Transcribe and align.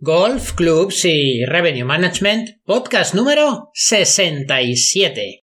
Golf, 0.00 0.52
Clubs 0.52 1.04
y 1.06 1.44
Revenue 1.44 1.82
Management, 1.82 2.62
podcast 2.64 3.16
número 3.16 3.72
67. 3.74 5.42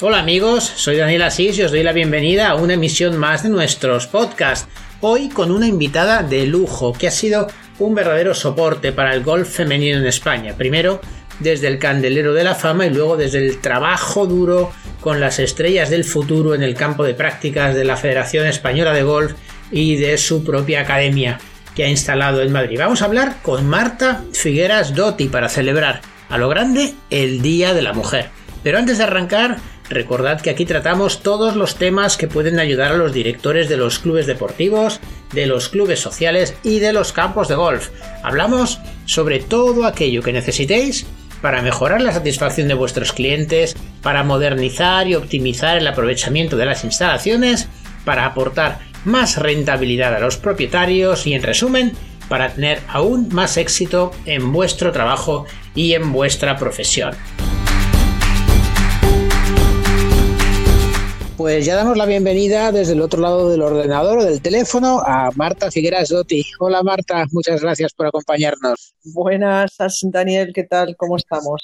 Hola 0.00 0.20
amigos, 0.20 0.62
soy 0.62 0.98
Daniel 0.98 1.22
Asís 1.22 1.58
y 1.58 1.62
os 1.64 1.72
doy 1.72 1.82
la 1.82 1.92
bienvenida 1.92 2.50
a 2.50 2.54
una 2.54 2.74
emisión 2.74 3.16
más 3.16 3.42
de 3.42 3.48
nuestros 3.48 4.06
podcasts. 4.06 4.68
Hoy 5.00 5.28
con 5.28 5.50
una 5.50 5.66
invitada 5.66 6.22
de 6.22 6.46
lujo 6.46 6.92
que 6.92 7.08
ha 7.08 7.10
sido 7.10 7.48
un 7.80 7.96
verdadero 7.96 8.34
soporte 8.34 8.92
para 8.92 9.14
el 9.14 9.24
golf 9.24 9.48
femenino 9.48 9.98
en 9.98 10.06
España. 10.06 10.54
Primero 10.56 11.00
desde 11.40 11.68
el 11.68 11.78
candelero 11.78 12.34
de 12.34 12.44
la 12.44 12.54
fama 12.54 12.86
y 12.86 12.90
luego 12.90 13.16
desde 13.16 13.38
el 13.38 13.58
trabajo 13.58 14.26
duro 14.26 14.72
con 15.00 15.20
las 15.20 15.38
estrellas 15.38 15.90
del 15.90 16.04
futuro 16.04 16.54
en 16.54 16.62
el 16.62 16.74
campo 16.74 17.04
de 17.04 17.14
prácticas 17.14 17.74
de 17.74 17.84
la 17.84 17.96
Federación 17.96 18.46
Española 18.46 18.92
de 18.92 19.02
Golf 19.02 19.34
y 19.70 19.96
de 19.96 20.18
su 20.18 20.44
propia 20.44 20.80
academia 20.80 21.38
que 21.74 21.84
ha 21.84 21.88
instalado 21.88 22.40
en 22.42 22.52
Madrid. 22.52 22.78
Vamos 22.78 23.02
a 23.02 23.04
hablar 23.04 23.36
con 23.42 23.66
Marta 23.66 24.24
Figueras 24.32 24.94
Dotti 24.94 25.28
para 25.28 25.48
celebrar 25.48 26.00
a 26.28 26.38
lo 26.38 26.48
grande 26.48 26.94
el 27.10 27.42
Día 27.42 27.74
de 27.74 27.82
la 27.82 27.92
Mujer. 27.92 28.30
Pero 28.62 28.78
antes 28.78 28.98
de 28.98 29.04
arrancar, 29.04 29.58
recordad 29.90 30.40
que 30.40 30.50
aquí 30.50 30.64
tratamos 30.64 31.22
todos 31.22 31.54
los 31.54 31.76
temas 31.76 32.16
que 32.16 32.28
pueden 32.28 32.58
ayudar 32.58 32.92
a 32.92 32.96
los 32.96 33.12
directores 33.12 33.68
de 33.68 33.76
los 33.76 33.98
clubes 33.98 34.26
deportivos, 34.26 35.00
de 35.32 35.46
los 35.46 35.68
clubes 35.68 36.00
sociales 36.00 36.54
y 36.62 36.80
de 36.80 36.92
los 36.92 37.12
campos 37.12 37.48
de 37.48 37.54
golf. 37.54 37.90
Hablamos 38.22 38.80
sobre 39.04 39.38
todo 39.38 39.84
aquello 39.86 40.22
que 40.22 40.32
necesitéis 40.32 41.06
para 41.40 41.62
mejorar 41.62 42.00
la 42.00 42.12
satisfacción 42.12 42.68
de 42.68 42.74
vuestros 42.74 43.12
clientes, 43.12 43.76
para 44.02 44.24
modernizar 44.24 45.06
y 45.06 45.14
optimizar 45.14 45.76
el 45.76 45.86
aprovechamiento 45.86 46.56
de 46.56 46.66
las 46.66 46.84
instalaciones, 46.84 47.68
para 48.04 48.26
aportar 48.26 48.78
más 49.04 49.36
rentabilidad 49.36 50.14
a 50.14 50.20
los 50.20 50.36
propietarios 50.36 51.26
y 51.26 51.34
en 51.34 51.42
resumen, 51.42 51.92
para 52.28 52.52
tener 52.52 52.80
aún 52.88 53.28
más 53.32 53.56
éxito 53.56 54.10
en 54.24 54.52
vuestro 54.52 54.92
trabajo 54.92 55.46
y 55.74 55.94
en 55.94 56.12
vuestra 56.12 56.56
profesión. 56.56 57.14
Pues 61.36 61.66
ya 61.66 61.76
damos 61.76 61.98
la 61.98 62.06
bienvenida 62.06 62.72
desde 62.72 62.94
el 62.94 63.02
otro 63.02 63.20
lado 63.20 63.50
del 63.50 63.60
ordenador 63.60 64.20
o 64.20 64.24
del 64.24 64.40
teléfono 64.40 65.02
a 65.04 65.30
Marta 65.34 65.70
Figueras 65.70 66.08
Dotti. 66.08 66.42
Hola 66.60 66.82
Marta, 66.82 67.26
muchas 67.30 67.60
gracias 67.60 67.92
por 67.92 68.06
acompañarnos. 68.06 68.94
Buenas, 69.04 69.76
Daniel, 70.04 70.52
¿qué 70.54 70.64
tal? 70.64 70.96
¿Cómo 70.96 71.18
estamos? 71.18 71.60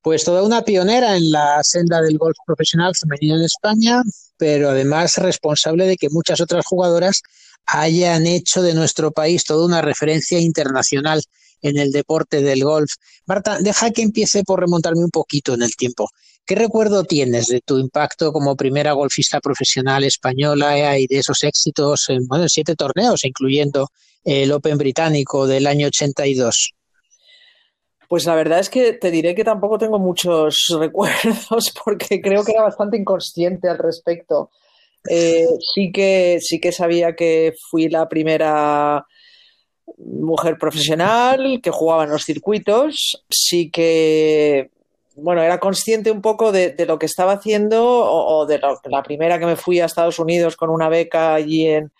Pues 0.00 0.24
toda 0.24 0.42
una 0.42 0.62
pionera 0.62 1.14
en 1.14 1.30
la 1.30 1.62
senda 1.62 2.00
del 2.00 2.16
golf 2.16 2.38
profesional 2.46 2.94
femenino 2.98 3.36
en 3.36 3.44
España, 3.44 4.02
pero 4.38 4.70
además 4.70 5.18
responsable 5.18 5.86
de 5.86 5.96
que 5.96 6.08
muchas 6.08 6.40
otras 6.40 6.64
jugadoras 6.64 7.20
hayan 7.66 8.26
hecho 8.26 8.62
de 8.62 8.72
nuestro 8.72 9.12
país 9.12 9.44
toda 9.44 9.66
una 9.66 9.82
referencia 9.82 10.40
internacional 10.40 11.22
en 11.60 11.76
el 11.76 11.92
deporte 11.92 12.40
del 12.40 12.64
golf. 12.64 12.92
Marta, 13.26 13.58
deja 13.60 13.90
que 13.90 14.02
empiece 14.02 14.42
por 14.42 14.60
remontarme 14.60 15.04
un 15.04 15.10
poquito 15.10 15.52
en 15.52 15.62
el 15.62 15.76
tiempo. 15.76 16.08
¿Qué 16.44 16.56
recuerdo 16.56 17.04
tienes 17.04 17.46
de 17.46 17.60
tu 17.60 17.78
impacto 17.78 18.32
como 18.32 18.56
primera 18.56 18.92
golfista 18.92 19.40
profesional 19.40 20.02
española 20.02 20.98
y 20.98 21.06
de 21.06 21.18
esos 21.18 21.44
éxitos 21.44 22.10
en 22.10 22.26
siete 22.48 22.74
torneos, 22.74 23.24
incluyendo 23.24 23.88
el 24.24 24.50
Open 24.50 24.76
británico 24.76 25.46
del 25.46 25.68
año 25.68 25.86
82? 25.86 26.74
Pues 28.08 28.26
la 28.26 28.34
verdad 28.34 28.58
es 28.58 28.68
que 28.68 28.92
te 28.92 29.10
diré 29.10 29.34
que 29.34 29.44
tampoco 29.44 29.78
tengo 29.78 29.98
muchos 30.00 30.66
recuerdos 30.78 31.72
porque 31.84 32.20
creo 32.20 32.44
que 32.44 32.52
era 32.52 32.62
bastante 32.62 32.96
inconsciente 32.96 33.68
al 33.68 33.78
respecto. 33.78 34.50
Eh, 35.08 35.46
sí, 35.74 35.92
que, 35.92 36.38
sí 36.40 36.60
que 36.60 36.72
sabía 36.72 37.14
que 37.14 37.54
fui 37.70 37.88
la 37.88 38.08
primera 38.08 39.06
mujer 39.96 40.58
profesional 40.58 41.60
que 41.62 41.70
jugaba 41.70 42.04
en 42.04 42.10
los 42.10 42.24
circuitos. 42.24 43.24
Sí 43.30 43.70
que 43.70 44.71
bueno, 45.16 45.42
era 45.42 45.58
consciente 45.58 46.10
un 46.10 46.22
poco 46.22 46.52
de, 46.52 46.74
lo 46.86 46.98
que 46.98 47.06
estaba 47.06 47.32
haciendo 47.32 47.84
o, 47.84 48.46
de 48.46 48.60
la 48.84 49.02
primera 49.02 49.38
que 49.38 49.46
me 49.46 49.56
fui 49.56 49.80
a 49.80 49.86
Estados 49.86 50.18
Unidos 50.18 50.56
con 50.56 50.70
una 50.70 50.88
beca 50.88 51.34
allí 51.34 51.66
en, 51.66 51.90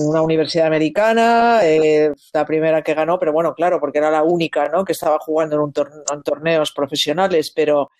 una 0.00 0.20
universidad 0.20 0.66
americana, 0.66 1.60
eh, 1.62 2.12
la 2.32 2.44
primera 2.44 2.82
que 2.82 2.94
ganó, 2.94 3.20
pero 3.20 3.32
bueno, 3.32 3.54
claro, 3.54 3.78
porque 3.78 3.98
era 3.98 4.10
la 4.10 4.24
única 4.24 4.68
¿no? 4.68 4.84
que 4.84 4.92
estaba 4.92 5.18
jugando 5.20 5.54
en, 5.54 5.62
un 5.62 5.72
en 6.12 6.22
torneos 6.22 6.72
profesionales, 6.72 7.52
pero 7.54 7.90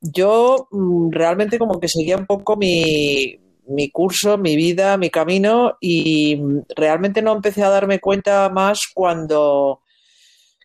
yo 0.00 0.68
mm, 0.70 1.10
realmente 1.10 1.58
como 1.58 1.80
que 1.80 1.88
seguía 1.88 2.16
un 2.16 2.26
poco 2.26 2.56
mi, 2.56 3.38
curso, 3.92 4.38
mi 4.38 4.56
vida, 4.56 4.96
mi 4.96 5.10
camino 5.10 5.76
y 5.80 6.36
mm, 6.36 6.60
realmente 6.76 7.22
no 7.22 7.32
empecé 7.32 7.62
a 7.62 7.70
darme 7.70 7.98
cuenta 7.98 8.48
más 8.50 8.80
cuando 8.94 9.80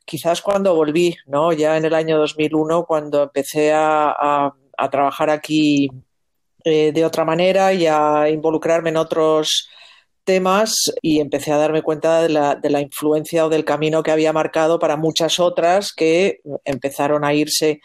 quizás 0.06 0.42
cuando 0.42 0.76
volví, 0.76 1.16
¿no? 1.28 1.54
Ya 1.54 1.78
en 1.78 1.86
el 1.86 1.94
año 1.94 2.18
2001, 2.18 2.86
cuando 2.86 3.24
empecé 3.24 3.72
a, 3.74 4.54
trabajar 4.92 5.30
aquí 5.30 5.90
eh, 6.66 6.92
de 6.92 7.06
otra 7.06 7.24
manera 7.24 7.74
y 7.74 7.88
a 7.88 8.30
involucrarme 8.30 8.90
en 8.90 8.98
otros 8.98 9.70
temas 10.26 10.74
y 11.02 11.20
empecé 11.20 11.52
a 11.54 11.58
darme 11.58 11.82
cuenta 11.82 12.22
de 12.22 12.30
la, 12.30 12.56
de 12.56 12.70
la, 12.70 12.82
influencia 12.82 13.46
o 13.46 13.50
del 13.50 13.64
camino 13.64 14.04
que 14.04 14.12
había 14.12 14.34
marcado 14.34 14.80
para 14.80 14.98
muchas 14.98 15.40
otras 15.40 15.94
que 15.94 16.42
empezaron 16.66 17.24
a 17.24 17.34
irse 17.34 17.80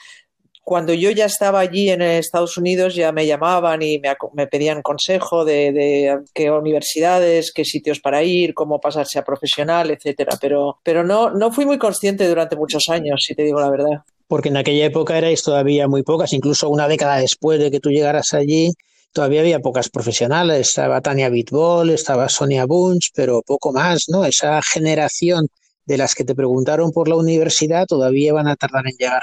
cuando 0.69 0.93
yo 0.93 1.11
ya 1.13 1.25
estaba 1.25 1.61
allí 1.61 1.89
en 1.89 2.03
Estados 2.03 2.59
Unidos 2.59 2.95
ya 2.95 3.11
me 3.11 3.27
llamaban 3.27 3.81
y 3.81 3.99
me, 4.35 4.47
pedían 4.49 4.83
consejo 4.83 5.43
de, 5.43 6.19
qué 6.35 6.51
universidades, 6.51 7.53
qué 7.55 7.65
sitios 7.65 8.01
para 8.01 8.23
ir, 8.23 8.53
cómo 8.53 8.79
pasarse 8.79 9.19
a 9.19 9.25
profesional, 9.25 9.91
etcétera. 9.91 10.37
Pero, 10.39 10.77
pero 10.83 11.03
no, 11.05 11.31
no 11.31 11.51
fui 11.53 11.65
muy 11.65 11.79
consciente 11.79 12.29
durante 12.29 12.55
muchos 12.55 12.91
años, 12.91 13.25
si 13.27 13.35
te 13.35 13.45
digo 13.45 13.59
la 13.59 13.71
verdad. 13.71 14.03
Porque 14.27 14.51
en 14.51 14.59
aquella 14.59 14.85
época 14.85 15.17
erais 15.17 15.43
todavía 15.43 15.89
muy 15.89 16.03
pocas, 16.03 16.35
incluso 16.35 16.69
una 16.69 16.87
década 16.87 17.17
después 17.17 17.59
de 17.59 17.71
que 17.71 17.81
tú 17.81 17.89
llegaras 17.89 18.35
allí, 18.35 18.71
todavía 19.15 19.41
había 19.41 19.61
pocas 19.61 19.89
profesionales. 19.89 20.69
Estaba 20.69 21.01
Tania 21.01 21.31
Bitbol, 21.31 21.89
estaba 21.89 22.29
Sonia 22.29 22.67
Bunch, 22.67 23.13
pero 23.15 23.41
poco 23.41 23.73
más, 23.73 24.05
¿no? 24.09 24.27
Esa 24.27 24.61
generación 24.61 25.49
de 25.87 25.97
las 25.97 26.15
que 26.15 26.25
te 26.25 26.35
preguntaron 26.35 26.93
por 26.93 27.09
la 27.09 27.17
universidad 27.17 27.87
todavía 27.87 28.35
van 28.35 28.49
a 28.49 28.57
tardar 28.57 28.85
en 28.87 28.97
llegar. 28.99 29.23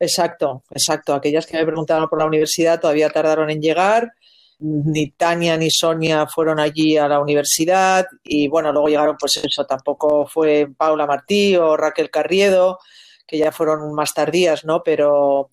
Exacto, 0.00 0.64
exacto. 0.70 1.14
Aquellas 1.14 1.46
que 1.46 1.58
me 1.58 1.66
preguntaron 1.66 2.08
por 2.08 2.18
la 2.18 2.24
universidad 2.24 2.80
todavía 2.80 3.10
tardaron 3.10 3.50
en 3.50 3.60
llegar. 3.60 4.12
Ni 4.58 5.10
Tania 5.10 5.56
ni 5.56 5.70
Sonia 5.70 6.26
fueron 6.26 6.58
allí 6.58 6.96
a 6.96 7.08
la 7.08 7.20
universidad 7.20 8.06
y 8.24 8.48
bueno, 8.48 8.72
luego 8.72 8.88
llegaron 8.88 9.16
pues 9.18 9.40
eso, 9.42 9.64
tampoco 9.64 10.26
fue 10.26 10.68
Paula 10.76 11.06
Martí 11.06 11.56
o 11.56 11.76
Raquel 11.78 12.10
Carriedo, 12.10 12.78
que 13.26 13.38
ya 13.38 13.52
fueron 13.52 13.94
más 13.94 14.12
tardías, 14.12 14.64
¿no? 14.66 14.82
Pero 14.82 15.50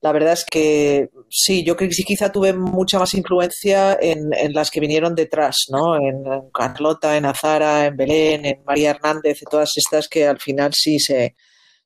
la 0.00 0.12
verdad 0.12 0.34
es 0.34 0.44
que 0.44 1.10
sí, 1.28 1.64
yo 1.64 1.76
creo 1.76 1.88
que 1.88 1.94
sí 1.94 2.04
quizá 2.04 2.30
tuve 2.30 2.52
mucha 2.52 2.98
más 3.00 3.14
influencia 3.14 3.98
en, 4.00 4.32
en 4.32 4.52
las 4.52 4.70
que 4.70 4.80
vinieron 4.80 5.14
detrás, 5.16 5.66
¿no? 5.70 5.96
En, 5.96 6.22
Carlota, 6.52 7.16
en 7.16 7.26
Azara, 7.26 7.86
en 7.86 7.96
Belén, 7.96 8.46
en 8.46 8.64
María 8.64 8.90
Hernández, 8.90 9.42
en 9.42 9.48
todas 9.50 9.72
estas 9.76 10.08
que 10.08 10.26
al 10.26 10.38
final 10.38 10.72
sí 10.74 11.00
se, 11.00 11.34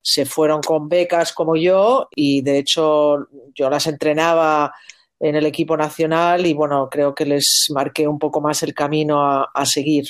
se 0.03 0.27
fueron 0.27 0.61
con 0.61 0.89
becas 0.89 1.33
como 1.33 1.57
yo 1.57 2.09
y 2.15 2.43
de 2.43 2.59
hecho 2.59 3.29
yo 3.55 3.71
las 3.71 3.87
entrenaba 3.87 4.73
en 5.21 5.37
el 5.37 5.47
equipo 5.47 5.77
nacional 5.77 6.45
y 6.45 6.53
bueno, 6.53 6.89
creo 6.91 7.15
que 7.15 7.25
les 7.25 7.67
marqué 7.71 8.09
un 8.09 8.19
poco 8.19 8.41
más 8.41 8.63
el 8.65 8.75
camino 8.75 9.23
a, 9.23 9.67
seguir. 9.67 10.07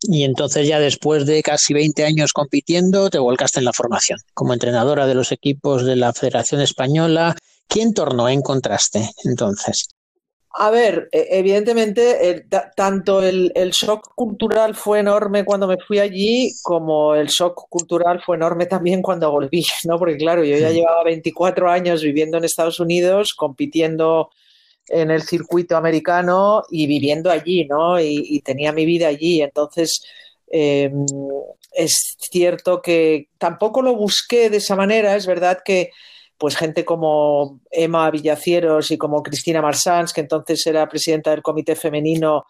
Y 0.00 0.24
entonces 0.24 0.66
ya 0.66 0.80
después 0.80 1.26
de 1.26 1.42
casi 1.42 1.74
20 1.74 2.04
años 2.04 2.32
compitiendo, 2.32 3.10
te 3.10 3.18
volcaste 3.18 3.58
en 3.58 3.66
la 3.66 3.74
formación 3.74 4.18
como 4.32 4.54
entrenadora 4.54 5.06
de 5.06 5.14
los 5.14 5.30
equipos 5.30 5.84
de 5.84 5.96
la 5.96 6.14
Federación 6.14 6.62
Española. 6.62 7.36
¿Quién 7.68 7.92
tornó 7.92 8.28
encontraste 8.30 9.10
entonces? 9.24 9.88
A 10.56 10.70
ver, 10.70 11.08
e, 11.10 11.26
evidentemente, 11.32 12.46
tanto 12.76 13.20
el, 13.22 13.50
shock 13.72 14.14
cultural 14.14 14.76
fue 14.76 15.00
enorme 15.00 15.44
cuando 15.44 15.66
me 15.66 15.78
fui 15.78 15.98
allí, 15.98 16.52
como 16.62 17.16
el 17.16 17.26
shock 17.26 17.68
cultural 17.68 18.22
fue 18.24 18.36
enorme 18.36 18.66
también 18.66 19.02
cuando 19.02 19.32
volví, 19.32 19.64
¿no? 19.84 19.98
Porque 19.98 20.16
claro, 20.16 20.44
yo 20.44 20.56
ya 20.56 20.70
llevaba 20.70 21.02
24 21.04 21.68
años 21.68 22.02
viviendo 22.02 22.38
en 22.38 22.44
Estados 22.44 22.78
Unidos, 22.78 23.34
compitiendo 23.34 24.30
en 24.88 25.10
el 25.10 25.22
circuito 25.22 25.76
americano 25.76 26.62
y 26.70 26.86
viviendo 26.86 27.30
allí, 27.30 27.64
¿no? 27.66 28.00
Y, 28.00 28.40
tenía 28.42 28.72
mi 28.72 28.86
vida 28.86 29.08
allí. 29.08 29.42
Entonces, 29.42 30.04
em, 30.48 31.04
es 31.72 32.16
cierto 32.18 32.80
que 32.82 33.28
tampoco 33.38 33.82
lo 33.82 33.96
busqué 33.96 34.50
de 34.50 34.58
esa 34.58 34.76
manera, 34.76 35.16
es 35.16 35.26
verdad 35.26 35.60
que 35.64 35.90
pues 36.38 36.56
gente 36.56 36.84
como 36.84 37.60
Emma 37.70 38.10
Villacieros 38.10 38.90
y 38.90 38.98
como 38.98 39.22
Cristina 39.22 39.62
Marsans, 39.62 40.12
que 40.12 40.20
entonces 40.20 40.66
era 40.66 40.88
presidenta 40.88 41.30
del 41.30 41.42
comité 41.42 41.76
femenino, 41.76 42.46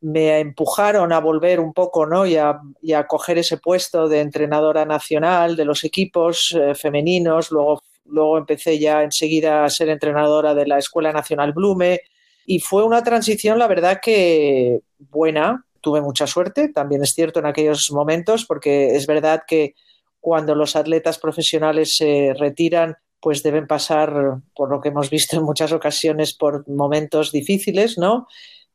me 0.00 0.38
empujaron 0.40 1.12
a 1.12 1.20
volver 1.20 1.60
un 1.60 1.72
poco 1.72 2.06
¿no? 2.06 2.26
y, 2.26 2.36
a, 2.36 2.60
coger 3.08 3.38
ese 3.38 3.58
puesto 3.58 4.08
de 4.08 4.20
entrenadora 4.20 4.84
nacional 4.84 5.56
de 5.56 5.64
los 5.64 5.84
equipos 5.84 6.54
eh, 6.58 6.74
femeninos. 6.74 7.50
Luego, 7.50 7.82
luego 8.04 8.38
empecé 8.38 8.78
ya 8.78 9.02
enseguida 9.02 9.64
a 9.64 9.70
ser 9.70 9.88
entrenadora 9.88 10.54
de 10.54 10.66
la 10.66 10.78
Escuela 10.78 11.12
Nacional 11.12 11.52
Blume 11.52 12.00
Y 12.44 12.60
fue 12.60 12.84
una 12.84 13.02
transición, 13.02 13.58
la 13.58 13.68
verdad 13.68 14.00
que 14.02 14.80
buena, 14.98 15.64
tuve 15.80 16.00
mucha 16.00 16.26
suerte, 16.26 16.68
también 16.68 17.02
es 17.02 17.10
cierto 17.14 17.40
en 17.40 17.46
aquellos 17.46 17.90
momentos, 17.92 18.44
porque 18.44 18.96
es 18.96 19.06
verdad 19.06 19.44
que 19.46 19.74
cuando 20.20 20.54
los 20.54 20.74
atletas 20.74 21.18
profesionales 21.18 21.96
se 21.96 22.34
retiran, 22.36 22.96
pues 23.26 23.42
deben 23.42 23.66
pasar, 23.66 24.38
por 24.54 24.70
lo 24.70 24.80
que 24.80 24.90
hemos 24.90 25.10
visto 25.10 25.36
en 25.36 25.42
muchas 25.42 25.72
ocasiones, 25.72 26.32
por 26.32 26.68
momentos 26.68 27.32
difíciles, 27.32 27.98
¿no? 27.98 28.28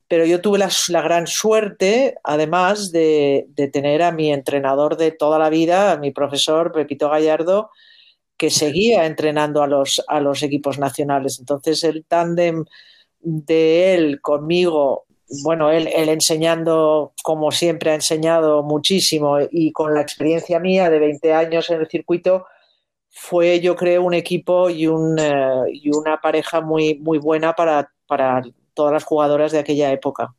Pero 0.10 0.26
yo 0.26 0.42
tuve 0.42 0.60
la, 0.60 1.02
gran 1.02 1.26
suerte, 1.26 2.16
además, 2.22 2.92
de, 2.92 3.46
de, 3.56 3.70
tener 3.70 4.02
a 4.02 4.12
mi 4.12 4.30
entrenador 4.30 4.98
de 4.98 5.12
toda 5.12 5.40
la 5.40 5.50
vida, 5.50 5.94
a 5.94 5.98
mi 5.98 6.12
profesor 6.12 6.74
Pepito 6.74 7.10
Gallardo, 7.10 7.70
que 8.36 8.50
seguía 8.50 9.06
entrenando 9.06 9.64
a 9.64 9.68
los, 9.68 10.04
a 10.10 10.20
los 10.20 10.44
equipos 10.44 10.78
nacionales. 10.78 11.40
Entonces, 11.40 11.86
el 11.86 12.04
tándem 12.04 12.66
de 13.22 13.94
él 13.94 14.20
conmigo, 14.20 15.06
bueno, 15.46 15.72
él, 15.72 15.88
él, 15.96 16.10
enseñando 16.10 17.14
como 17.24 17.52
siempre 17.52 17.92
ha 17.92 17.96
enseñado 17.96 18.64
muchísimo 18.64 19.38
y 19.50 19.72
con 19.72 19.94
la 19.94 20.02
experiencia 20.02 20.60
mía 20.60 20.90
de 20.90 21.00
20 21.00 21.34
años 21.34 21.70
en 21.70 21.80
el 21.80 21.88
circuito, 21.88 22.48
fue 23.12 23.60
yo 23.60 23.76
creo 23.76 24.04
un 24.04 24.14
equipo 24.14 24.70
y, 24.70 24.88
un, 24.88 25.20
y 25.72 25.90
una 25.90 26.20
pareja 26.22 26.62
muy, 26.62 26.96
muy 27.00 27.20
buena 27.20 27.54
para, 27.54 27.92
todas 28.74 28.94
las 28.94 29.04
jugadoras 29.04 29.52
de 29.52 29.60
aquella 29.60 29.92
época. 29.92 30.34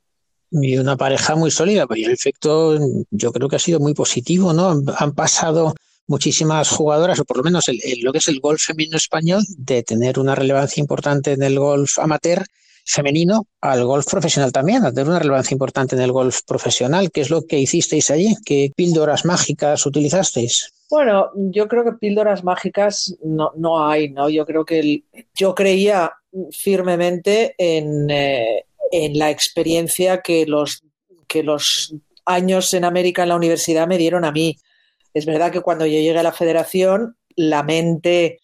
Y 0.51 0.77
una 0.77 0.97
pareja 0.97 1.35
muy 1.35 1.51
sólida, 1.51 1.87
pues 1.87 2.05
el 2.05 2.11
efecto 2.11 2.79
yo 3.11 3.33
creo 3.33 3.49
que 3.49 3.57
ha 3.57 3.61
sido 3.61 3.81
muy 3.81 3.95
positivo, 3.95 4.53
¿no? 4.53 4.83
Han 4.99 5.13
pasado 5.13 5.75
muchísimas 6.07 6.69
jugadoras, 6.69 7.21
o 7.21 7.25
por 7.25 7.39
lo 7.39 7.43
menos 7.43 7.67
lo 8.03 8.13
que 8.13 8.19
es 8.19 8.29
el 8.29 8.41
golf 8.41 8.63
femenino 8.63 8.97
español, 8.97 9.43
de 9.57 9.83
tener 9.83 10.19
una 10.19 10.35
relevancia 10.35 10.81
importante 10.81 11.33
en 11.33 11.43
el 11.43 11.59
golf 11.59 11.99
amateur 11.99 12.45
femenino 12.85 13.47
al 13.61 13.85
golf 13.85 14.07
profesional 14.07 14.53
también, 14.53 14.85
a 14.85 14.93
tener 14.93 15.09
una 15.09 15.21
relevancia 15.21 15.55
importante 15.55 15.95
en 15.97 16.03
el 16.03 16.13
golf 16.13 16.41
profesional. 16.47 17.11
¿Qué 17.11 17.21
es 17.23 17.31
lo 17.31 17.47
que 17.47 17.59
hicisteis 17.59 18.11
allí? 18.11 18.35
¿Qué 18.45 18.73
píldoras 18.75 19.25
mágicas 19.25 19.87
utilizasteis? 19.87 20.73
Bueno, 20.93 21.31
yo 21.35 21.69
creo 21.69 21.85
que 21.85 21.93
píldoras 21.93 22.45
mágicas 22.45 23.17
no, 23.25 23.51
no 23.57 23.89
hay, 23.89 24.11
¿no? 24.11 24.29
Yo 24.29 24.45
creo 24.45 24.67
que 24.67 24.79
el, 24.79 25.05
yo 25.35 25.55
creía 25.55 26.13
firmemente 26.51 27.55
en, 27.57 28.11
eh, 28.11 28.67
en 28.91 29.19
la 29.19 29.31
experiencia 29.31 30.21
que 30.21 30.45
los, 30.45 30.85
que 31.27 31.43
los 31.43 31.95
años 32.27 32.75
en 32.75 32.85
América 32.85 33.23
en 33.23 33.31
la 33.31 33.37
universidad 33.37 33.89
me 33.89 33.97
dieron 33.97 34.27
a 34.27 34.33
mí. 34.33 34.59
Es 35.15 35.25
verdad 35.25 35.51
que 35.51 35.63
cuando 35.63 35.87
yo 35.87 35.93
llegué 35.93 36.19
a 36.19 36.23
la 36.23 36.31
federación, 36.31 37.17
la 37.37 37.63
mente 37.63 38.41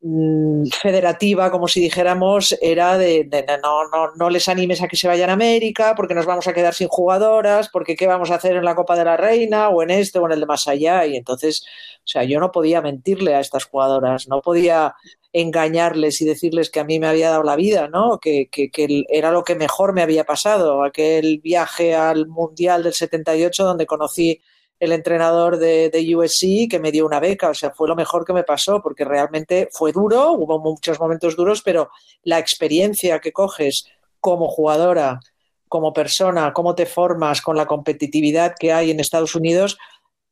federativa, 0.00 1.50
como 1.50 1.68
si 1.68 1.80
dijéramos, 1.80 2.56
era 2.60 2.98
de, 2.98 3.28
no, 3.62 3.88
no, 3.88 4.14
no 4.14 4.30
les 4.30 4.48
animes 4.48 4.82
a 4.82 4.88
que 4.88 4.96
se 4.96 5.08
vayan 5.08 5.30
a 5.30 5.32
América 5.32 5.94
porque 5.96 6.14
nos 6.14 6.26
vamos 6.26 6.46
a 6.46 6.52
quedar 6.52 6.74
sin 6.74 6.88
jugadoras, 6.88 7.70
porque 7.70 7.96
qué 7.96 8.06
vamos 8.06 8.30
a 8.30 8.36
hacer 8.36 8.56
en 8.56 8.64
la 8.64 8.74
Copa 8.74 8.96
de 8.96 9.04
la 9.04 9.16
Reina 9.16 9.68
o 9.70 9.82
en 9.82 9.90
este 9.90 10.18
o 10.18 10.26
en 10.26 10.32
el 10.32 10.40
de 10.40 10.46
más 10.46 10.68
allá. 10.68 11.06
Y 11.06 11.16
entonces, 11.16 11.64
o 11.98 12.06
sea, 12.08 12.24
yo 12.24 12.38
no 12.40 12.52
podía 12.52 12.82
mentirle 12.82 13.34
a 13.34 13.40
estas 13.40 13.64
jugadoras, 13.64 14.28
no 14.28 14.42
podía 14.42 14.94
engañarles 15.32 16.20
y 16.20 16.24
decirles 16.24 16.70
que 16.70 16.80
a 16.80 16.84
mí 16.84 16.98
me 16.98 17.08
había 17.08 17.30
dado 17.30 17.42
la 17.42 17.56
vida, 17.56 17.88
¿no? 17.88 18.18
Que, 18.20 18.48
que, 18.50 18.70
que, 18.70 19.04
era 19.08 19.30
lo 19.30 19.44
que 19.44 19.54
mejor 19.54 19.92
me 19.92 20.02
había 20.02 20.24
pasado. 20.24 20.84
Aquel 20.84 21.40
viaje 21.42 21.94
al 21.94 22.26
Mundial 22.26 22.82
del 22.82 22.94
78 22.94 23.64
donde 23.64 23.86
conocí 23.86 24.40
el 24.78 24.92
entrenador 24.92 25.58
de, 25.58 25.90
USC 26.16 26.68
que 26.70 26.78
me 26.78 26.92
dio 26.92 27.06
una 27.06 27.20
beca, 27.20 27.50
o 27.50 27.54
sea, 27.54 27.70
fue 27.70 27.88
lo 27.88 27.96
mejor 27.96 28.24
que 28.24 28.32
me 28.32 28.44
pasó 28.44 28.82
porque 28.82 29.04
realmente 29.04 29.68
fue 29.72 29.92
duro, 29.92 30.32
hubo 30.32 30.58
muchos 30.58 31.00
momentos 31.00 31.36
duros, 31.36 31.62
pero 31.62 31.90
la 32.24 32.38
experiencia 32.38 33.18
que 33.20 33.32
coges 33.32 33.86
como 34.20 34.48
jugadora, 34.48 35.20
como 35.68 35.92
persona, 35.92 36.52
cómo 36.52 36.74
te 36.74 36.86
formas 36.86 37.40
con 37.40 37.56
la 37.56 37.66
competitividad 37.66 38.54
que 38.58 38.72
hay 38.72 38.90
en 38.90 39.00
Estados 39.00 39.34
Unidos, 39.34 39.78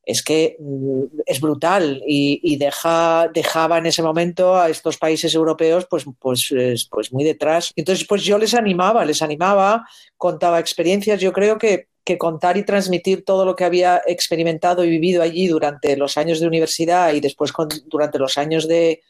es 0.07 0.23
que 0.23 0.57
mm, 0.59 1.21
es 1.27 1.41
brutal 1.41 2.03
y, 2.07 2.57
deja, 2.57 3.29
dejaba 3.33 3.79
en 3.79 3.87
ese 3.87 4.03
momento 4.03 4.57
a 4.57 4.69
estos 4.69 4.99
países 4.99 5.35
europeos 5.35 5.87
pues, 5.89 6.05
pues, 6.19 6.53
pues 6.91 7.13
muy 7.13 7.25
detrás. 7.25 7.73
Entonces, 7.77 8.07
pues 8.07 8.23
yo 8.25 8.39
les 8.39 8.55
animaba, 8.55 9.05
les 9.05 9.23
animaba, 9.23 9.87
contaba 10.17 10.61
experiencias. 10.61 11.21
Yo 11.21 11.33
creo 11.33 11.59
que 11.59 11.89
que 12.05 12.19
contar 12.19 12.57
y 12.59 12.65
transmitir 12.65 13.25
todo 13.25 13.47
lo 13.47 13.57
que 13.57 13.65
había 13.65 14.03
experimentado 14.07 14.85
y 14.85 14.91
vivido 14.91 15.23
allí 15.23 15.47
durante 15.47 15.97
los 15.97 16.19
años 16.19 16.39
de 16.39 16.47
universidad 16.47 17.15
y 17.15 17.21
después 17.21 17.51
con, 17.51 17.69
durante 17.87 18.19
los 18.19 18.37
años 18.37 18.69
de, 18.69 19.01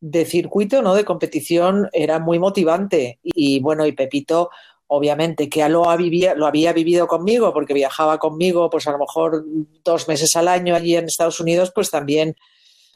de, 0.00 0.24
circuito, 0.24 0.80
¿no? 0.80 0.94
de 0.94 1.04
competición, 1.04 1.88
era 1.92 2.20
muy 2.20 2.38
motivante. 2.38 3.18
Y, 3.22 3.56
y 3.56 3.60
bueno, 3.60 3.84
y 3.84 3.92
Pepito, 3.92 4.50
obviamente, 4.88 5.48
que 5.48 5.60
ya 5.60 5.68
lo, 5.68 5.88
había, 5.90 6.34
lo 6.34 6.46
había 6.46 6.72
vivido 6.72 7.06
conmigo, 7.06 7.52
porque 7.52 7.74
viajaba 7.74 8.18
conmigo, 8.18 8.70
pues 8.70 8.86
a 8.86 8.92
lo 8.92 8.98
mejor 8.98 9.44
dos 9.84 10.08
meses 10.08 10.34
al 10.36 10.48
año 10.48 10.74
allí 10.74 10.96
en 10.96 11.06
Estados 11.06 11.40
Unidos, 11.40 11.72
pues 11.74 11.90
también, 11.90 12.36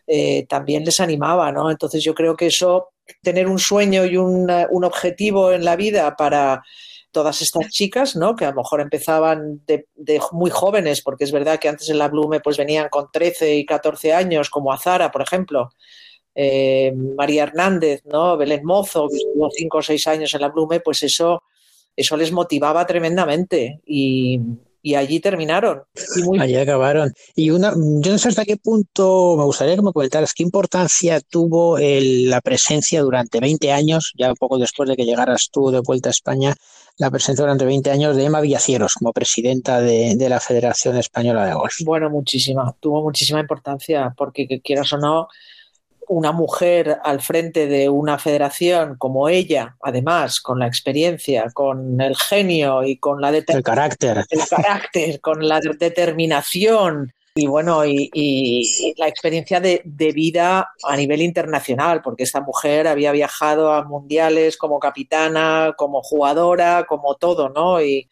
eh, 0.06 0.46
también 0.48 0.84
les 0.84 1.00
animaba, 1.00 1.50
¿no? 1.52 1.70
Entonces 1.70 2.02
yo 2.04 2.14
creo 2.14 2.36
que 2.36 2.46
eso, 2.46 2.90
tener 3.22 3.48
un 3.48 3.58
sueño 3.58 4.04
y 4.04 4.16
un, 4.16 4.50
un 4.70 4.84
objetivo 4.84 5.52
en 5.52 5.64
la 5.64 5.76
vida 5.76 6.16
para 6.16 6.62
todas 7.10 7.42
estas 7.42 7.68
chicas, 7.68 8.16
¿no? 8.16 8.36
Que 8.36 8.44
a 8.44 8.50
lo 8.50 8.56
mejor 8.56 8.80
empezaban 8.80 9.62
de, 9.66 9.86
muy 10.32 10.50
jóvenes, 10.50 11.02
porque 11.02 11.24
es 11.24 11.32
verdad 11.32 11.58
que 11.58 11.68
antes 11.68 11.88
en 11.90 11.98
la 11.98 12.08
Blume 12.08 12.40
pues 12.40 12.56
venían 12.56 12.88
con 12.88 13.10
13 13.12 13.56
y 13.56 13.66
14 13.66 14.12
años, 14.12 14.50
como 14.50 14.72
Azara, 14.72 15.10
por 15.10 15.22
ejemplo, 15.22 15.70
eh, 16.34 16.92
María 16.94 17.44
Hernández, 17.44 18.02
¿no? 18.04 18.36
Belén 18.36 18.64
Mozo, 18.64 19.08
que 19.08 19.16
estuvo 19.16 19.50
5 19.50 19.78
o 19.78 19.82
6 19.82 20.06
años 20.06 20.34
en 20.34 20.40
la 20.40 20.48
Blume, 20.48 20.80
pues 20.80 21.02
eso, 21.02 21.42
eso 21.96 22.16
les 22.16 22.32
motivaba 22.32 22.86
tremendamente 22.86 23.80
y, 23.84 24.40
y 24.82 24.94
allí 24.94 25.20
terminaron. 25.20 25.82
Y 26.16 26.22
muy... 26.22 26.38
Allí 26.38 26.56
acabaron. 26.56 27.12
Y 27.34 27.50
una, 27.50 27.72
yo 27.74 28.12
no 28.12 28.18
sé 28.18 28.28
hasta 28.28 28.44
qué 28.44 28.56
punto 28.56 29.36
me 29.36 29.44
gustaría 29.44 29.76
que 29.76 29.82
me 29.82 29.92
comentaras 29.92 30.32
qué 30.32 30.42
importancia 30.42 31.20
tuvo 31.20 31.78
el, 31.78 32.30
la 32.30 32.40
presencia 32.40 33.02
durante 33.02 33.40
20 33.40 33.72
años, 33.72 34.12
ya 34.18 34.30
un 34.30 34.36
poco 34.36 34.58
después 34.58 34.88
de 34.88 34.96
que 34.96 35.04
llegaras 35.04 35.48
tú 35.52 35.70
de 35.70 35.80
vuelta 35.80 36.08
a 36.08 36.12
España, 36.12 36.54
la 36.96 37.10
presencia 37.10 37.42
durante 37.44 37.64
20 37.64 37.90
años 37.90 38.16
de 38.16 38.24
Emma 38.24 38.40
Villacieros 38.40 38.94
como 38.94 39.12
presidenta 39.12 39.80
de, 39.80 40.16
de, 40.16 40.28
la 40.28 40.40
Federación 40.40 40.96
Española 40.96 41.46
de 41.46 41.54
Golf. 41.54 41.76
Bueno, 41.84 42.10
muchísima, 42.10 42.74
tuvo 42.78 43.02
muchísima 43.02 43.40
importancia, 43.40 44.14
porque 44.16 44.46
que 44.46 44.60
quieras 44.60 44.92
o 44.92 44.98
no, 44.98 45.28
una 46.08 46.32
mujer 46.32 46.98
al 47.04 47.20
frente 47.20 47.66
de 47.66 47.88
una 47.88 48.18
federación 48.18 48.96
como 48.98 49.28
ella, 49.28 49.76
además, 49.82 50.40
con 50.40 50.58
la 50.58 50.66
experiencia, 50.66 51.46
con 51.52 52.00
el 52.00 52.16
genio 52.16 52.84
y 52.84 52.96
con 52.96 53.20
la 53.20 53.30
el 53.30 53.62
carácter, 53.62 54.24
el 54.28 54.48
carácter 54.48 55.20
con 55.20 55.46
la 55.46 55.60
determinación 55.60 57.12
y 57.34 57.46
bueno, 57.46 57.84
y, 57.84 58.10
y, 58.12 58.62
y 58.62 58.94
la 58.98 59.06
experiencia 59.06 59.60
de, 59.60 59.82
de, 59.84 60.12
vida 60.12 60.72
a 60.82 60.96
nivel 60.96 61.22
internacional, 61.22 62.02
porque 62.02 62.24
esta 62.24 62.40
mujer 62.40 62.88
había 62.88 63.12
viajado 63.12 63.72
a 63.72 63.84
mundiales 63.84 64.56
como 64.56 64.80
capitana, 64.80 65.74
como 65.76 66.02
jugadora, 66.02 66.86
como 66.88 67.14
todo, 67.14 67.48
¿no? 67.48 67.80
Y 67.80 68.10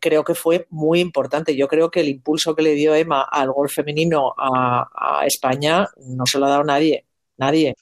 creo 0.00 0.24
que 0.24 0.34
fue 0.34 0.66
muy 0.70 1.00
importante. 1.00 1.56
Yo 1.56 1.68
creo 1.68 1.90
que 1.90 2.00
el 2.00 2.08
impulso 2.08 2.54
que 2.54 2.62
le 2.62 2.74
dio 2.74 2.94
Emma 2.94 3.22
al 3.22 3.52
golf 3.52 3.74
femenino 3.74 4.34
a, 4.36 4.88
a 4.94 5.26
España 5.26 5.88
no 5.98 6.26
se 6.26 6.38
lo 6.38 6.46
ha 6.46 6.50
dado 6.50 6.64
nadie, 6.64 7.06
nadie. 7.36 7.74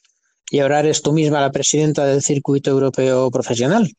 Y 0.51 0.61
ahora 0.61 0.81
eres 0.81 1.03
tú 1.03 1.13
misma 1.13 1.41
la 1.41 1.51
presidenta 1.51 2.05
del 2.05 2.23
circuito 2.23 2.71
europeo 2.71 3.31
profesional. 3.31 3.91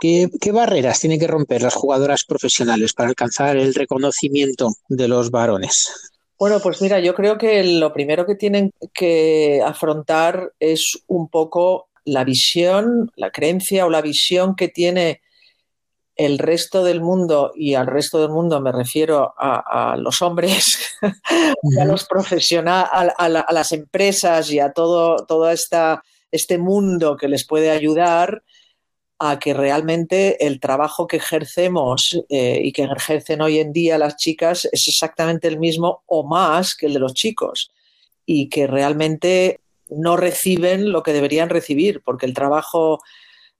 ¿Qué, 0.00 0.28
¿Qué, 0.40 0.52
barreras 0.52 1.00
tienen 1.00 1.18
que 1.18 1.26
romper 1.26 1.62
las 1.62 1.74
jugadoras 1.74 2.24
profesionales 2.24 2.94
para 2.94 3.08
alcanzar 3.08 3.56
el 3.56 3.74
reconocimiento 3.74 4.70
de 4.88 5.08
los 5.08 5.30
varones? 5.30 6.10
Bueno, 6.38 6.58
pues 6.60 6.80
mira, 6.80 7.00
yo 7.00 7.14
creo 7.14 7.36
que 7.36 7.62
lo 7.62 7.92
primero 7.92 8.24
que 8.24 8.34
tienen 8.34 8.72
que 8.94 9.60
afrontar 9.62 10.52
es 10.58 10.98
un 11.06 11.28
poco 11.28 11.88
la 12.04 12.24
visión, 12.24 13.10
la 13.16 13.30
creencia 13.30 13.84
o 13.84 13.90
la 13.90 14.00
visión 14.00 14.56
que 14.56 14.68
tiene 14.68 15.20
el 16.16 16.38
resto 16.38 16.84
del 16.84 17.00
mundo, 17.00 17.52
y 17.54 17.74
al 17.74 17.86
resto 17.86 18.20
del 18.20 18.30
mundo 18.30 18.60
me 18.60 18.72
refiero 18.72 19.34
a, 19.38 19.92
a 19.92 19.96
los 19.96 20.20
hombres, 20.22 20.96
a 21.80 21.84
los 21.84 22.04
profesionales, 22.04 22.90
a, 22.92 23.00
a, 23.00 23.28
la, 23.28 23.40
a, 23.40 23.52
las 23.52 23.72
empresas 23.72 24.50
y 24.50 24.58
a 24.58 24.72
todo, 24.72 25.24
todo 25.26 25.50
esta, 25.50 26.02
este 26.30 26.58
mundo 26.58 27.16
que 27.16 27.28
les 27.28 27.46
puede 27.46 27.70
ayudar 27.70 28.42
a 29.22 29.38
que 29.38 29.52
realmente 29.52 30.46
el 30.46 30.60
trabajo 30.60 31.06
que 31.06 31.18
ejercemos 31.18 32.18
eh, 32.30 32.60
y 32.64 32.72
que 32.72 32.84
ejercen 32.84 33.42
hoy 33.42 33.58
en 33.58 33.70
día 33.70 33.98
las 33.98 34.16
chicas 34.16 34.66
es 34.72 34.88
exactamente 34.88 35.46
el 35.46 35.58
mismo 35.58 36.02
o 36.06 36.26
más 36.26 36.74
que 36.74 36.86
el 36.86 36.94
de 36.94 37.00
los 37.00 37.12
chicos 37.12 37.70
y 38.24 38.48
que 38.48 38.66
realmente 38.66 39.60
no 39.90 40.16
reciben 40.16 40.90
lo 40.90 41.02
que 41.02 41.12
deberían 41.12 41.50
recibir 41.50 42.00
porque 42.02 42.24
el 42.24 42.32
trabajo 42.32 43.00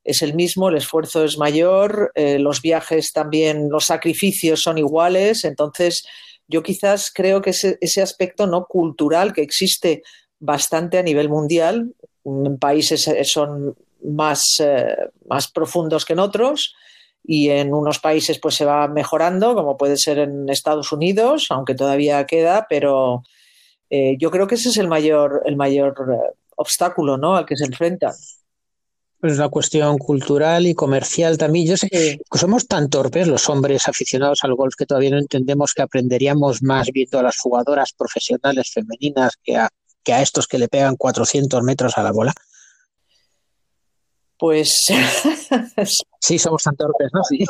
es 0.05 0.23
el 0.23 0.35
mismo, 0.35 0.69
el 0.69 0.77
esfuerzo 0.77 1.25
es 1.25 1.39
mayor, 1.39 2.13
eh, 2.15 2.39
los 2.39 2.63
viajes 2.63 3.13
también, 3.13 3.69
los 3.69 3.87
sacrificios 3.87 4.63
son 4.63 4.79
iguales, 4.79 5.45
entonces 5.45 6.07
yo 6.49 6.63
quizás 6.63 7.13
creo 7.15 7.43
que 7.43 7.51
ese, 7.51 8.03
aspecto 8.03 8.47
no 8.47 8.67
cultural 8.67 9.33
que 9.33 9.43
existe 9.43 10.03
bastante 10.39 10.99
a 10.99 11.03
nivel 11.03 11.29
mundial, 11.29 11.95
en 12.25 12.59
países 12.59 13.09
son 13.25 13.77
más, 14.03 14.57
eh, 14.61 14.97
más 15.29 15.51
profundos 15.51 16.05
que 16.05 16.15
en 16.15 16.19
otros 16.19 16.75
y 17.23 17.51
en 17.51 17.75
unos 17.75 17.99
países 17.99 18.39
pues 18.41 18.55
se 18.55 18.65
va 18.65 18.89
mejorando, 18.89 19.55
como 19.55 19.77
puede 19.77 19.97
ser 19.97 20.19
en 20.19 20.49
Estados 20.49 20.93
Unidos, 20.93 21.47
aunque 21.51 21.75
todavía 21.75 22.27
queda, 22.27 22.67
pero 22.69 23.23
eh, 23.91 24.17
yo 24.19 24.31
creo 24.31 24.47
que 24.47 24.55
ese 24.55 24.71
es 24.71 24.79
el 24.79 24.89
mayor, 24.89 25.43
el 25.45 25.57
mayor 25.57 25.95
eh, 26.13 26.35
obstáculo 26.57 27.17
¿no? 27.17 27.37
al 27.37 27.47
que 27.47 27.57
se 27.57 27.67
enfrenta. 27.67 28.13
Es 29.23 29.37
una 29.37 29.49
cuestión 29.51 29.99
cultural 29.99 30.67
y 30.67 30.75
comercial 30.75 31.37
también. 31.37 31.67
Yo 31.67 31.77
sé 31.77 31.89
que 31.91 32.19
somos 32.33 32.67
tan 32.67 32.89
torpes 32.89 33.29
los 33.29 33.49
hombres 33.51 33.87
aficionados 33.87 34.41
al 34.43 34.55
golf 34.55 34.75
que 34.77 34.87
todavía 34.87 35.11
no 35.11 35.19
entendemos 35.19 35.75
que 35.75 35.83
aprenderíamos 35.83 36.63
más 36.63 36.89
viendo 36.91 37.19
a 37.19 37.23
las 37.23 37.37
jugadoras 37.37 37.93
profesionales 37.93 38.71
femeninas 38.73 39.35
que 39.43 39.57
a, 39.57 39.69
que 40.03 40.15
a 40.15 40.23
estos 40.23 40.47
que 40.47 40.59
le 40.59 40.69
pegan 40.69 40.97
400 40.97 41.63
metros 41.63 41.99
a 41.99 42.03
la 42.03 42.13
bola. 42.13 42.33
Pues 44.39 44.87
sí, 46.21 46.39
somos 46.39 46.63
tan 46.63 46.75
torpes, 46.75 47.11
¿no? 47.13 47.23
Sí. 47.25 47.45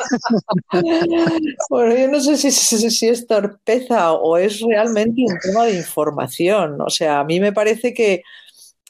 bueno, 1.69 1.95
yo 1.95 2.07
no 2.09 2.19
sé 2.19 2.35
si, 2.35 2.51
si, 2.51 3.07
es 3.07 3.25
torpeza 3.27 4.11
o 4.11 4.35
es 4.35 4.59
realmente 4.59 5.21
un 5.25 5.39
tema 5.41 5.63
de 5.63 5.77
información. 5.77 6.81
O 6.81 6.89
sea, 6.89 7.21
a 7.21 7.23
mí 7.23 7.39
me 7.39 7.53
parece 7.53 7.93
que 7.93 8.23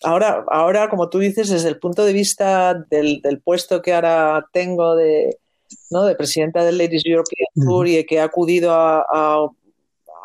ahora, 0.04 0.46
ahora 0.50 0.90
como 0.90 1.10
tú 1.10 1.20
dices, 1.20 1.50
desde 1.50 1.70
el 1.70 1.80
punto 1.80 2.06
de 2.06 2.14
vista 2.14 2.74
del, 2.74 3.22
puesto 3.44 3.82
que 3.82 3.94
ahora 3.94 4.46
tengo 4.52 4.96
de, 4.96 5.38
¿no? 5.90 6.04
de 6.04 6.16
presidenta 6.16 6.64
del 6.64 6.78
Ladies 6.78 7.06
European 7.06 7.48
Tour 7.56 7.88
y 7.88 8.06
que 8.06 8.16
he 8.16 8.22
acudido 8.22 8.74
a, 8.74 9.50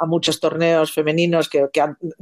muchos 0.06 0.40
torneos 0.40 0.92
femeninos 0.92 1.49
que, 1.49 1.66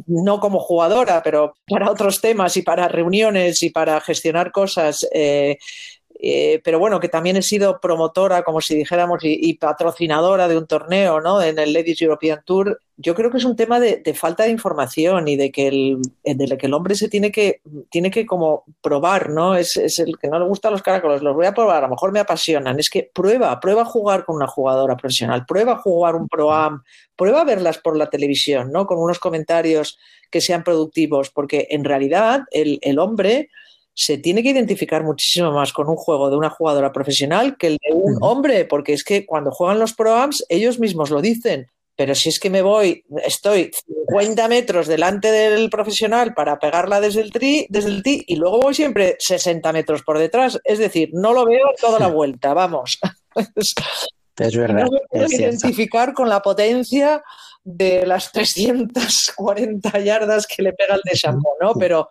no 0.07 0.39
como 0.39 0.61
jugadora, 0.61 1.23
pero 1.25 1.55
para 1.69 1.91
otros 1.91 2.21
temas 2.21 2.57
y 2.57 2.63
para 2.63 2.87
reuniones 2.87 3.63
y 3.65 3.71
para 3.71 4.01
gestionar 4.01 4.53
cosas, 4.53 5.05
eh, 5.13 5.59
eh, 6.21 6.61
pero 6.63 6.79
bueno, 6.79 7.01
que 7.01 7.09
también 7.09 7.37
he 7.37 7.43
sido 7.43 7.81
promotora, 7.81 8.43
como 8.45 8.61
si 8.61 8.77
dijéramos, 8.77 9.21
y, 9.23 9.55
patrocinadora 9.55 10.47
de 10.47 10.57
un 10.57 10.67
torneo, 10.67 11.21
¿no? 11.21 11.43
En 11.43 11.59
el 11.59 11.73
Ladies 11.73 12.01
European 12.03 12.41
Tour. 12.45 12.81
Yo 12.97 13.15
creo 13.17 13.31
que 13.31 13.39
es 13.39 13.45
un 13.45 13.57
tema 13.57 13.81
de, 13.81 14.15
falta 14.15 14.45
de 14.45 14.51
información 14.51 15.27
y 15.27 15.37
de 15.37 15.51
que 15.51 15.67
el, 15.67 15.99
de 16.23 16.57
que 16.57 16.67
el 16.67 16.75
hombre 16.75 16.95
se 16.95 17.09
tiene 17.09 17.33
que, 17.33 17.61
tiene 17.91 18.13
que 18.13 18.27
como 18.27 18.65
probar, 18.81 19.31
¿no? 19.31 19.57
Es, 19.57 19.77
el 19.77 20.17
que 20.19 20.29
no 20.29 20.39
le 20.39 20.47
gustan 20.47 20.73
los 20.73 20.83
caracoles, 20.83 21.21
los 21.21 21.35
voy 21.35 21.47
a 21.47 21.55
probar, 21.55 21.79
a 21.79 21.89
lo 21.89 21.95
mejor 21.95 22.13
me 22.13 22.21
apasionan. 22.21 22.79
Es 22.79 22.89
que 22.91 23.11
prueba, 23.13 23.59
prueba 23.59 23.83
a 23.83 23.87
jugar 23.87 24.25
con 24.25 24.37
una 24.37 24.47
jugadora 24.47 24.97
profesional, 24.97 25.45
prueba 25.47 25.73
a 25.73 25.79
jugar 25.79 26.15
un 26.15 26.29
pro-am, 26.29 26.85
prueba 27.17 27.41
a 27.41 27.45
verlas 27.45 27.79
por 27.79 27.97
la 27.97 28.09
televisión, 28.09 28.71
¿no? 28.71 28.87
Con 28.87 28.99
unos 28.99 29.19
comentarios 29.19 29.99
que 30.31 30.41
sean 30.41 30.63
productivos, 30.63 31.31
porque 31.31 31.67
en 31.71 31.85
realidad 31.85 32.43
el, 32.53 32.79
el 32.83 33.01
hombre 33.01 33.51
se 33.95 34.19
tiene 34.19 34.43
que 34.43 34.51
identificar 34.51 35.05
muchísimo 35.05 35.53
más 35.53 35.73
con 35.73 35.89
un 35.89 35.97
juego 35.97 36.29
de 36.31 36.37
una 36.37 36.51
jugadora 36.51 36.93
profesional 36.93 37.57
que 37.57 37.69
el 37.69 37.79
de 37.79 37.95
un 37.95 38.19
hombre, 38.21 38.65
porque 38.65 38.93
es 38.93 39.05
que 39.05 39.25
cuando 39.25 39.53
juegan 39.53 39.79
los 39.79 39.95
proams 39.95 40.45
ellos 40.49 40.79
mismos 40.79 41.11
lo 41.11 41.23
dicen. 41.23 41.69
Pero 41.97 42.17
si 42.17 42.29
es 42.29 42.41
que 42.41 42.51
me 42.51 42.63
voy, 42.63 43.05
estoy 43.25 43.71
50 44.09 44.49
metros 44.49 44.89
delante 44.89 45.31
del 45.31 45.71
profesional 45.71 46.35
para 46.35 46.59
pegarla 46.59 47.01
desde 47.01 47.21
el 47.21 47.31
tri, 47.31 47.67
desde 47.71 47.91
el 47.91 48.03
tee, 48.03 48.25
y 48.27 48.35
luego 48.35 48.61
voy 48.61 48.75
siempre 48.75 49.15
60 49.21 49.73
metros 49.73 50.03
por 50.03 50.19
detrás. 50.19 50.59
Es 50.65 50.81
decir, 50.81 51.11
no 51.13 51.33
lo 51.33 51.45
veo 51.45 51.67
toda 51.81 52.01
la 52.01 52.09
vuelta, 52.09 52.53
vamos. 52.53 52.99
Es 54.37 54.57
verdad. 54.57 54.89
No 55.13 55.27
identificar 55.29 56.13
con 56.13 56.29
la 56.29 56.43
potencia 56.43 57.23
de 57.63 58.05
las 58.05 58.33
340 58.33 59.97
yardas 60.01 60.49
que 60.49 60.61
le 60.61 60.73
pega 60.73 60.97
el 60.97 61.03
de 61.05 61.17
Shampoo, 61.17 61.55
¿no? 61.61 61.75
Pero 61.75 62.09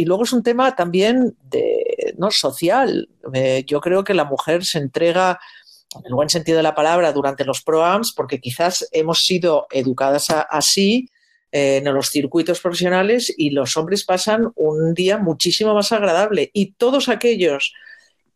y 0.00 0.06
luego 0.06 0.24
es 0.24 0.32
un 0.32 0.42
tema 0.42 0.74
también 0.74 1.36
de, 1.50 2.14
¿no? 2.16 2.30
social. 2.30 3.06
Eh, 3.34 3.64
yo 3.66 3.82
creo 3.82 4.02
que 4.02 4.14
la 4.14 4.24
mujer 4.24 4.64
se 4.64 4.78
entrega, 4.78 5.38
en 5.94 6.06
el 6.06 6.14
buen 6.14 6.30
sentido 6.30 6.56
de 6.56 6.62
la 6.62 6.74
palabra, 6.74 7.12
durante 7.12 7.44
los 7.44 7.60
proams, 7.60 8.14
porque 8.14 8.40
quizás 8.40 8.88
hemos 8.92 9.26
sido 9.26 9.66
educadas 9.70 10.28
así 10.48 11.10
eh, 11.52 11.82
en 11.84 11.92
los 11.92 12.08
circuitos 12.08 12.60
profesionales 12.60 13.30
y 13.36 13.50
los 13.50 13.76
hombres 13.76 14.04
pasan 14.06 14.50
un 14.54 14.94
día 14.94 15.18
muchísimo 15.18 15.74
más 15.74 15.92
agradable. 15.92 16.50
Y 16.54 16.72
todos 16.72 17.10
aquellos 17.10 17.74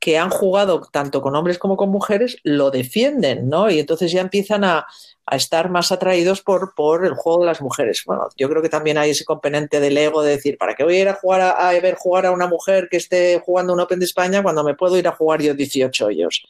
que 0.05 0.19
han 0.19 0.29
jugado 0.29 0.83
tanto 0.93 1.23
con 1.23 1.35
hombres 1.35 1.59
como 1.59 1.79
con 1.79 1.89
mujeres 1.89 2.37
lo 2.43 2.71
defienden, 2.71 3.49
¿no? 3.49 3.71
Y 3.71 3.79
entonces 3.79 4.13
ya 4.13 4.21
empiezan 4.21 4.63
a, 4.63 4.87
estar 5.33 5.71
más 5.71 5.91
atraídos 5.93 6.43
por, 6.43 6.75
por 6.75 7.07
el 7.07 7.15
juego 7.15 7.41
de 7.41 7.47
las 7.47 7.63
mujeres. 7.63 8.03
Bueno, 8.05 8.29
yo 8.37 8.47
creo 8.51 8.61
que 8.61 8.69
también 8.69 8.99
hay 8.99 9.13
ese 9.13 9.25
componente 9.25 9.81
del 9.81 9.97
ego 9.97 10.23
de 10.23 10.33
decir, 10.33 10.59
¿para 10.59 10.75
qué 10.75 10.85
voy 10.85 10.97
a 10.97 11.01
ir 11.01 11.09
a 11.09 11.15
jugar 11.15 11.41
a, 11.41 11.71
ver 11.81 11.95
jugar 11.95 12.27
a 12.27 12.33
una 12.33 12.47
mujer 12.47 12.89
que 12.91 12.99
esté 12.99 13.41
jugando 13.43 13.73
un 13.73 13.81
Open 13.81 13.99
de 13.99 14.05
España 14.05 14.43
cuando 14.43 14.63
me 14.63 14.75
puedo 14.75 14.99
ir 14.99 15.09
a 15.09 15.13
jugar 15.13 15.41
yo 15.41 15.55
18 15.55 16.05
hoyos? 16.05 16.47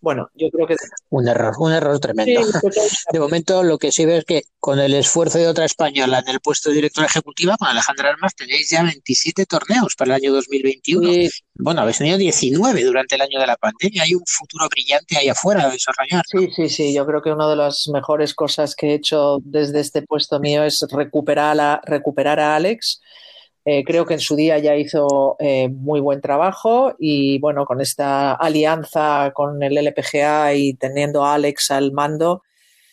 Bueno, 0.00 0.28
yo 0.34 0.48
creo 0.50 0.66
que... 0.66 0.76
Un 1.10 1.26
error, 1.28 1.54
un 1.58 1.72
error 1.72 1.98
tremendo. 1.98 2.40
de 3.12 3.20
momento 3.20 3.62
lo 3.62 3.78
que 3.78 3.90
sí 3.92 4.04
veo 4.04 4.18
es 4.18 4.24
que 4.24 4.42
con 4.58 4.78
el 4.78 4.94
esfuerzo 4.94 5.38
de 5.38 5.48
otra 5.48 5.64
española 5.64 6.20
en 6.20 6.28
el 6.28 6.40
puesto 6.40 6.68
de 6.68 6.76
directora 6.76 7.06
ejecutiva, 7.06 7.56
con 7.56 7.68
Alejandra 7.68 8.10
Armas, 8.10 8.34
tenéis 8.34 8.70
ya 8.70 8.82
27 8.82 9.46
torneos 9.46 9.94
para 9.96 10.16
el 10.16 10.22
año 10.22 10.32
2021. 10.34 11.28
Bueno, 11.54 11.80
habéis 11.80 11.98
tenido 11.98 12.18
19 12.18 12.84
durante 12.84 13.14
el 13.14 13.22
año 13.22 13.40
de 13.40 13.46
la 13.46 13.56
pandemia. 13.56 14.02
Hay 14.02 14.14
un 14.14 14.24
futuro 14.26 14.68
brillante 14.68 15.16
ahí 15.16 15.28
afuera 15.28 15.66
de 15.66 15.72
desarrollar. 15.72 16.22
Sí, 16.26 16.50
sí, 16.54 16.68
sí. 16.68 16.94
Yo 16.94 17.06
creo 17.06 17.22
que 17.22 17.32
una 17.32 17.48
de 17.48 17.56
las 17.56 17.88
mejores 17.92 18.34
cosas 18.34 18.74
que 18.74 18.90
he 18.90 18.94
hecho 18.94 19.38
desde 19.42 19.80
este 19.80 20.02
puesto 20.02 20.38
mío 20.40 20.64
es 20.64 20.84
recuperar 20.90 21.58
a, 21.60 21.80
recuperar 21.84 22.38
a 22.40 22.56
Alex 22.56 23.00
eh, 23.68 23.82
creo 23.84 24.06
que 24.06 24.14
en 24.14 24.20
su 24.20 24.36
día 24.36 24.58
ya 24.58 24.76
hizo 24.76 25.34
eh, 25.40 25.68
muy 25.68 25.98
buen 25.98 26.20
trabajo 26.20 26.94
y 27.00 27.40
bueno, 27.40 27.66
con 27.66 27.80
esta 27.80 28.32
alianza 28.32 29.32
con 29.34 29.60
el 29.60 29.76
LPGA 29.76 30.54
y 30.54 30.74
teniendo 30.74 31.24
a 31.24 31.34
Alex 31.34 31.72
al 31.72 31.90
mando, 31.90 32.44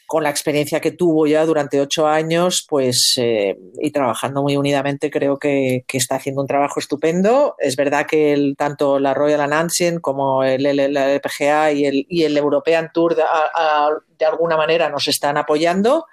con 0.07 0.23
la 0.23 0.31
experiencia 0.31 0.81
que 0.81 0.89
tuvo 0.89 1.27
ya 1.27 1.45
durante 1.45 1.79
ocho 1.79 2.07
años, 2.07 2.65
pues 2.67 3.13
eh, 3.17 3.55
y 3.79 3.91
trabajando 3.91 4.41
muy 4.41 4.57
unidamente, 4.57 5.11
creo 5.11 5.37
que, 5.37 5.85
está 5.93 6.15
haciendo 6.15 6.41
un 6.41 6.47
trabajo 6.47 6.79
estupendo. 6.79 7.55
Es 7.59 7.75
verdad 7.75 8.07
que 8.07 8.33
el, 8.33 8.55
tanto 8.57 8.97
la 8.97 9.13
Royal 9.13 9.53
Ancient 9.53 10.01
como 10.01 10.43
el, 10.43 10.65
LPGA 10.65 11.71
y 11.71 11.85
el, 11.85 12.07
y 12.09 12.23
el 12.23 12.35
European 12.35 12.89
Tour 12.91 13.15
de 13.15 14.25
alguna 14.25 14.57
manera 14.57 14.89
nos 14.89 15.07
están 15.07 15.37
apoyando 15.37 16.07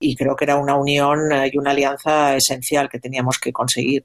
y 0.00 0.16
creo 0.16 0.34
que 0.34 0.44
era 0.44 0.56
una 0.56 0.74
unión 0.76 1.30
eh, 1.30 1.50
y 1.52 1.58
una 1.58 1.70
alianza 1.70 2.34
esencial 2.34 2.88
que 2.88 2.98
teníamos 2.98 3.38
que 3.38 3.52
conseguir. 3.52 4.04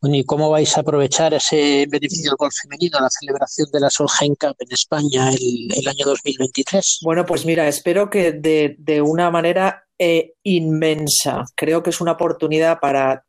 ¿y 0.00 0.24
cómo 0.24 0.48
vais 0.48 0.76
a 0.76 0.80
aprovechar 0.80 1.34
ese 1.34 1.86
beneficio 1.88 2.30
del 2.30 2.36
golf 2.36 2.54
femenino, 2.62 3.00
la 3.00 3.10
celebración 3.10 3.68
de 3.72 3.80
la 3.80 3.90
Solheim 3.90 4.36
Cup 4.36 4.54
en 4.60 4.72
España 4.72 5.30
el, 5.30 5.88
año 5.88 6.04
2023? 6.06 7.00
Bueno, 7.02 7.26
pues 7.26 7.44
mira, 7.44 7.66
espero 7.66 8.08
que 8.08 8.32
de, 8.32 9.02
una 9.02 9.30
manera 9.30 9.86
eh, 9.98 10.34
inmensa. 10.44 11.44
Creo 11.56 11.82
que 11.82 11.90
es 11.90 12.00
una 12.00 12.12
oportunidad 12.12 12.78
para 12.78 13.24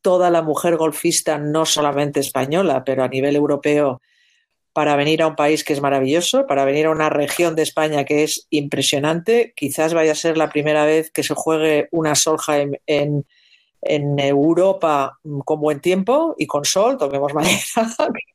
toda 0.00 0.30
la 0.30 0.42
mujer 0.42 0.76
golfista, 0.76 1.38
no 1.38 1.66
solamente 1.66 2.20
española, 2.20 2.84
pero 2.84 3.02
a 3.02 3.08
nivel 3.08 3.34
europeo, 3.34 4.00
para 4.72 4.96
venir 4.96 5.22
a 5.22 5.26
un 5.26 5.36
país 5.36 5.64
que 5.64 5.72
es 5.72 5.80
maravilloso, 5.80 6.46
para 6.46 6.64
venir 6.64 6.86
a 6.86 6.90
una 6.90 7.10
región 7.10 7.56
de 7.56 7.62
España 7.62 8.04
que 8.04 8.22
es 8.22 8.46
impresionante. 8.50 9.52
Quizás 9.56 9.94
vaya 9.94 10.12
a 10.12 10.16
ser 10.16 10.36
la 10.36 10.50
primera 10.50 10.84
vez 10.84 11.10
que 11.10 11.22
se 11.22 11.34
juegue 11.34 11.88
una 11.90 12.14
Solheim 12.14 12.74
en, 12.86 13.10
en 13.10 13.26
Europa 13.82 15.18
con 15.44 15.60
buen 15.60 15.80
tiempo 15.80 16.34
y 16.38 16.46
con 16.46 16.64
sol, 16.64 16.98
toquemos 16.98 17.32
madera, 17.34 17.58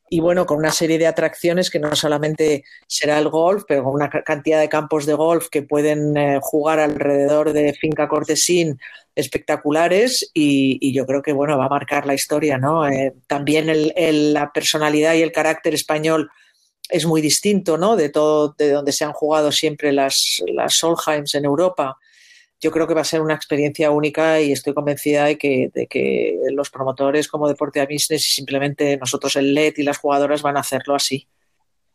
y 0.09 0.19
bueno, 0.19 0.45
con 0.45 0.57
una 0.57 0.71
serie 0.71 0.97
de 0.97 1.07
atracciones 1.07 1.69
que 1.69 1.79
no 1.79 1.95
solamente 1.95 2.63
será 2.87 3.19
el 3.19 3.29
golf, 3.29 3.63
pero 3.67 3.83
con 3.83 3.93
una 3.93 4.09
cantidad 4.09 4.59
de 4.59 4.69
campos 4.69 5.05
de 5.05 5.13
golf 5.13 5.47
que 5.49 5.63
pueden 5.63 6.15
eh, 6.17 6.39
jugar 6.41 6.79
alrededor 6.79 7.53
de 7.53 7.73
Finca 7.73 8.07
Cortesín 8.07 8.79
espectaculares 9.15 10.29
y, 10.33 10.93
yo 10.93 11.05
creo 11.05 11.21
que 11.21 11.33
bueno, 11.33 11.57
va 11.57 11.65
a 11.65 11.69
marcar 11.69 12.05
la 12.05 12.13
historia, 12.13 12.57
¿no? 12.57 12.87
Eh, 12.87 13.13
también 13.27 13.67
la 14.33 14.51
personalidad 14.51 15.13
y 15.13 15.21
el 15.21 15.31
carácter 15.31 15.73
español 15.73 16.29
es 16.89 17.05
muy 17.05 17.21
distinto, 17.21 17.77
¿no? 17.77 17.95
De 17.95 18.09
todo, 18.09 18.53
de 18.57 18.71
donde 18.71 18.91
se 18.91 19.05
han 19.05 19.13
jugado 19.13 19.51
siempre 19.51 19.91
las, 19.91 20.43
las 20.53 20.75
Solheims 20.75 21.33
en 21.33 21.45
Europa 21.45 21.97
yo 22.65 22.71
creo 22.71 22.87
que 22.87 22.95
va 22.95 23.01
a 23.01 23.03
ser 23.03 23.21
una 23.21 23.35
experiencia 23.35 23.91
única 23.91 24.41
y 24.41 24.51
estoy 24.51 24.73
convencida 24.73 25.25
de 25.25 25.37
que, 25.37 26.39
los 26.51 26.71
promotores 26.71 27.27
como 27.27 27.47
Deporte 27.47 27.79
a 27.79 27.85
Business 27.85 28.25
y 28.27 28.33
simplemente 28.33 28.97
nosotros 28.97 29.35
el 29.35 29.53
LED 29.53 29.75
y 29.77 29.83
las 29.83 29.99
jugadoras 29.99 30.41
van 30.41 30.57
a 30.57 30.61
hacerlo 30.61 30.95
así. 30.95 31.27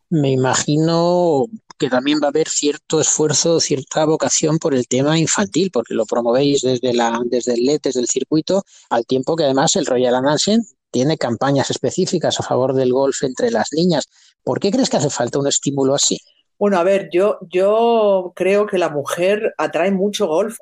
Me 0.09 0.31
imagino 0.31 1.47
que 1.77 1.89
también 1.89 2.19
va 2.23 2.27
a 2.27 2.29
haber 2.29 2.47
cierto 2.47 3.01
esfuerzo, 3.01 3.59
cierta 3.59 4.05
vocación 4.05 4.59
por 4.59 4.73
el 4.73 4.87
tema 4.87 5.19
infantil, 5.19 5.71
porque 5.73 5.93
lo 5.93 6.05
promovéis 6.05 6.61
desde, 6.61 6.93
la, 6.93 7.19
desde 7.25 7.55
el 7.55 7.65
LED, 7.65 7.81
desde 7.83 7.99
el 7.99 8.07
circuito, 8.07 8.63
al 8.89 9.05
tiempo 9.05 9.35
que 9.35 9.43
además 9.43 9.75
el 9.75 9.85
Royal 9.85 10.15
Anansen 10.15 10.61
tiene 10.89 11.17
campañas 11.17 11.69
específicas 11.69 12.39
a 12.39 12.43
favor 12.43 12.73
del 12.73 12.93
golf 12.93 13.23
entre 13.23 13.51
las 13.51 13.73
niñas. 13.73 14.07
¿Por 14.41 14.61
qué 14.61 14.71
crees 14.71 14.89
que 14.89 14.97
hace 14.97 15.09
falta 15.09 15.37
un 15.37 15.47
estímulo 15.47 15.95
así? 15.95 16.17
Bueno, 16.61 16.77
a 16.77 16.83
ver, 16.83 17.09
yo, 17.11 17.39
yo 17.49 18.33
creo 18.35 18.67
que 18.67 18.77
la 18.77 18.89
mujer 18.89 19.51
atrae 19.57 19.89
mucho 19.89 20.27
golf 20.27 20.59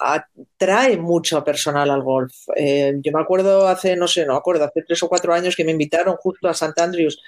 atrae 0.00 0.96
mucho 0.96 1.44
personal 1.44 1.88
al 1.88 2.02
golf. 2.02 2.34
Eh, 2.56 2.94
yo 3.00 3.12
me 3.12 3.20
acuerdo 3.20 3.68
hace, 3.68 3.94
no 3.94 4.08
sé, 4.08 4.26
no 4.26 4.34
acuerdo, 4.34 4.64
hace 4.64 4.82
tres 4.82 5.00
o 5.04 5.08
cuatro 5.08 5.32
años 5.32 5.54
que 5.54 5.64
me 5.64 5.70
invitaron 5.70 6.16
justo 6.16 6.48
a 6.48 6.50
St. 6.50 6.72
Andrews 6.82 7.22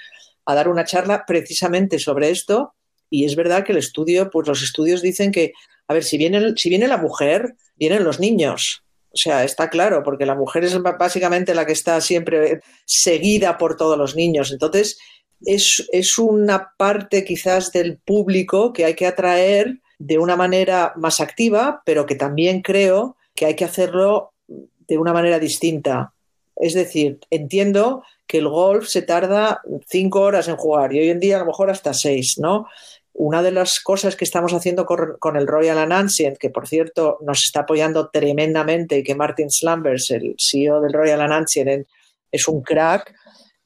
a 0.46 0.54
dar 0.56 0.68
una 0.68 0.84
charla 0.84 1.22
precisamente 1.28 2.00
sobre 2.00 2.30
esto. 2.30 2.74
Y 3.08 3.24
es 3.24 3.36
verdad 3.36 3.64
que 3.64 3.70
el 3.70 3.78
estudio, 3.78 4.30
pues 4.30 4.48
los 4.48 4.64
estudios 4.64 5.00
dicen 5.00 5.30
que, 5.30 5.52
a 5.86 5.94
ver, 5.94 6.02
si 6.02 6.18
viene, 6.18 6.54
si 6.56 6.70
viene 6.70 6.88
la 6.88 6.96
mujer, 6.96 7.54
vienen 7.76 8.02
los 8.02 8.18
niños. 8.18 8.82
O 9.10 9.16
sea, 9.16 9.44
está 9.44 9.70
claro, 9.70 10.02
porque 10.02 10.26
la 10.26 10.34
mujer 10.34 10.64
es 10.64 10.76
básicamente 10.82 11.54
la 11.54 11.66
que 11.66 11.72
está 11.72 12.00
siempre 12.00 12.62
seguida 12.84 13.58
por 13.58 13.76
todos 13.76 13.96
los 13.96 14.16
niños. 14.16 14.50
Entonces, 14.50 14.98
es, 15.44 16.18
una 16.18 16.72
parte 16.76 17.24
quizás 17.24 17.72
del 17.72 17.98
público 17.98 18.72
que 18.72 18.84
hay 18.84 18.94
que 18.94 19.06
atraer 19.06 19.78
de 19.98 20.18
una 20.18 20.36
manera 20.36 20.92
más 20.96 21.20
activa, 21.20 21.82
pero 21.84 22.06
que 22.06 22.14
también 22.14 22.62
creo 22.62 23.16
que 23.34 23.46
hay 23.46 23.54
que 23.54 23.64
hacerlo 23.64 24.32
de 24.46 24.98
una 24.98 25.12
manera 25.12 25.38
distinta. 25.38 26.12
Es 26.56 26.74
decir, 26.74 27.18
entiendo 27.30 28.02
que 28.26 28.38
el 28.38 28.48
golf 28.48 28.88
se 28.88 29.02
tarda 29.02 29.62
cinco 29.88 30.20
horas 30.20 30.48
en 30.48 30.56
jugar 30.56 30.94
y 30.94 31.00
hoy 31.00 31.10
en 31.10 31.20
día 31.20 31.36
a 31.36 31.40
lo 31.40 31.46
mejor 31.46 31.70
hasta 31.70 31.94
seis, 31.94 32.36
¿no? 32.38 32.66
Una 33.12 33.42
de 33.42 33.50
las 33.50 33.80
cosas 33.80 34.14
que 34.14 34.24
estamos 34.24 34.52
haciendo 34.52 34.86
con, 34.86 35.36
el 35.36 35.46
Royal 35.46 35.90
Ancient, 35.90 36.38
que 36.38 36.50
por 36.50 36.68
cierto 36.68 37.18
nos 37.22 37.44
está 37.44 37.60
apoyando 37.60 38.10
tremendamente 38.10 38.98
y 38.98 39.02
que 39.02 39.16
Martin 39.16 39.50
Slumbers, 39.50 40.10
el 40.10 40.36
CEO 40.38 40.80
del 40.80 40.92
Royal 40.92 41.20
Ancient, 41.20 41.86
es 42.30 42.48
un 42.48 42.62
crack, 42.62 43.12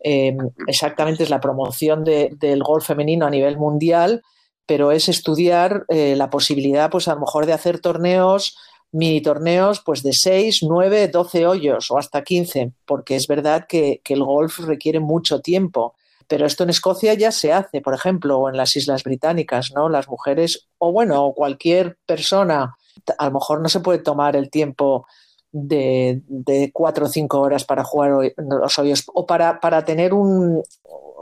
eh, 0.05 0.37
exactamente 0.67 1.23
es 1.23 1.31
la 1.31 1.41
promoción 1.41 2.05
del 2.05 2.63
golf 2.63 2.87
femenino 2.87 3.27
a 3.27 3.31
nivel 3.31 3.57
mundial 3.57 4.23
pero 4.67 4.93
es 4.93 5.09
estudiar 5.09 5.85
eh, 5.89 6.15
la 6.17 6.31
posibilidad, 6.31 6.91
pues 6.91 7.09
a 7.09 7.15
lo 7.15 7.21
mejor 7.21 7.47
de 7.47 7.53
hacer 7.53 7.81
torneos, 7.81 8.57
mini 8.91 9.21
torneos, 9.21 9.81
pues 9.81 10.03
de 10.03 10.13
6, 10.13 10.61
9, 10.63 11.09
12 11.09 11.47
hoyos 11.47 11.91
o 11.91 11.99
hasta 11.99 12.23
15, 12.23 12.73
porque 12.87 13.17
es 13.17 13.27
verdad 13.27 13.67
que, 13.69 14.01
el 14.05 14.25
golf 14.25 14.61
requiere 14.61 15.01
mucho 15.01 15.41
tiempo. 15.41 15.95
Pero 16.29 16.47
esto 16.47 16.65
en 16.65 16.71
Escocia 16.71 17.15
ya 17.15 17.33
se 17.33 17.53
hace, 17.53 17.81
por 17.81 17.95
ejemplo, 17.95 18.39
o 18.39 18.49
en 18.49 18.57
las 18.57 18.77
Islas 18.77 19.03
Británicas, 19.03 19.73
¿no? 19.75 19.89
Las 19.89 20.09
mujeres, 20.09 20.69
o 20.79 20.93
bueno, 20.93 21.33
cualquier 21.35 21.99
persona, 22.07 22.77
a 23.19 23.27
lo 23.27 23.33
mejor 23.33 23.61
no 23.61 23.69
se 23.69 23.81
puede 23.81 23.99
tomar 23.99 24.37
el 24.37 24.49
tiempo 24.49 25.07
de, 25.53 26.71
cuatro 26.73 27.07
o 27.07 27.09
cinco 27.09 27.41
horas 27.41 27.65
para 27.65 27.85
jugar 27.85 28.33
los 28.37 28.79
hoyos 28.79 29.05
o 29.13 29.27
para, 29.27 29.61
para 29.61 29.85
tener 29.85 30.15
un, 30.15 30.63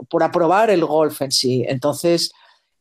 por 0.09 0.23
aprobar 0.23 0.69
el 0.69 0.85
golf 0.85 1.21
en 1.21 1.31
sí. 1.31 1.63
Entonces, 1.67 2.31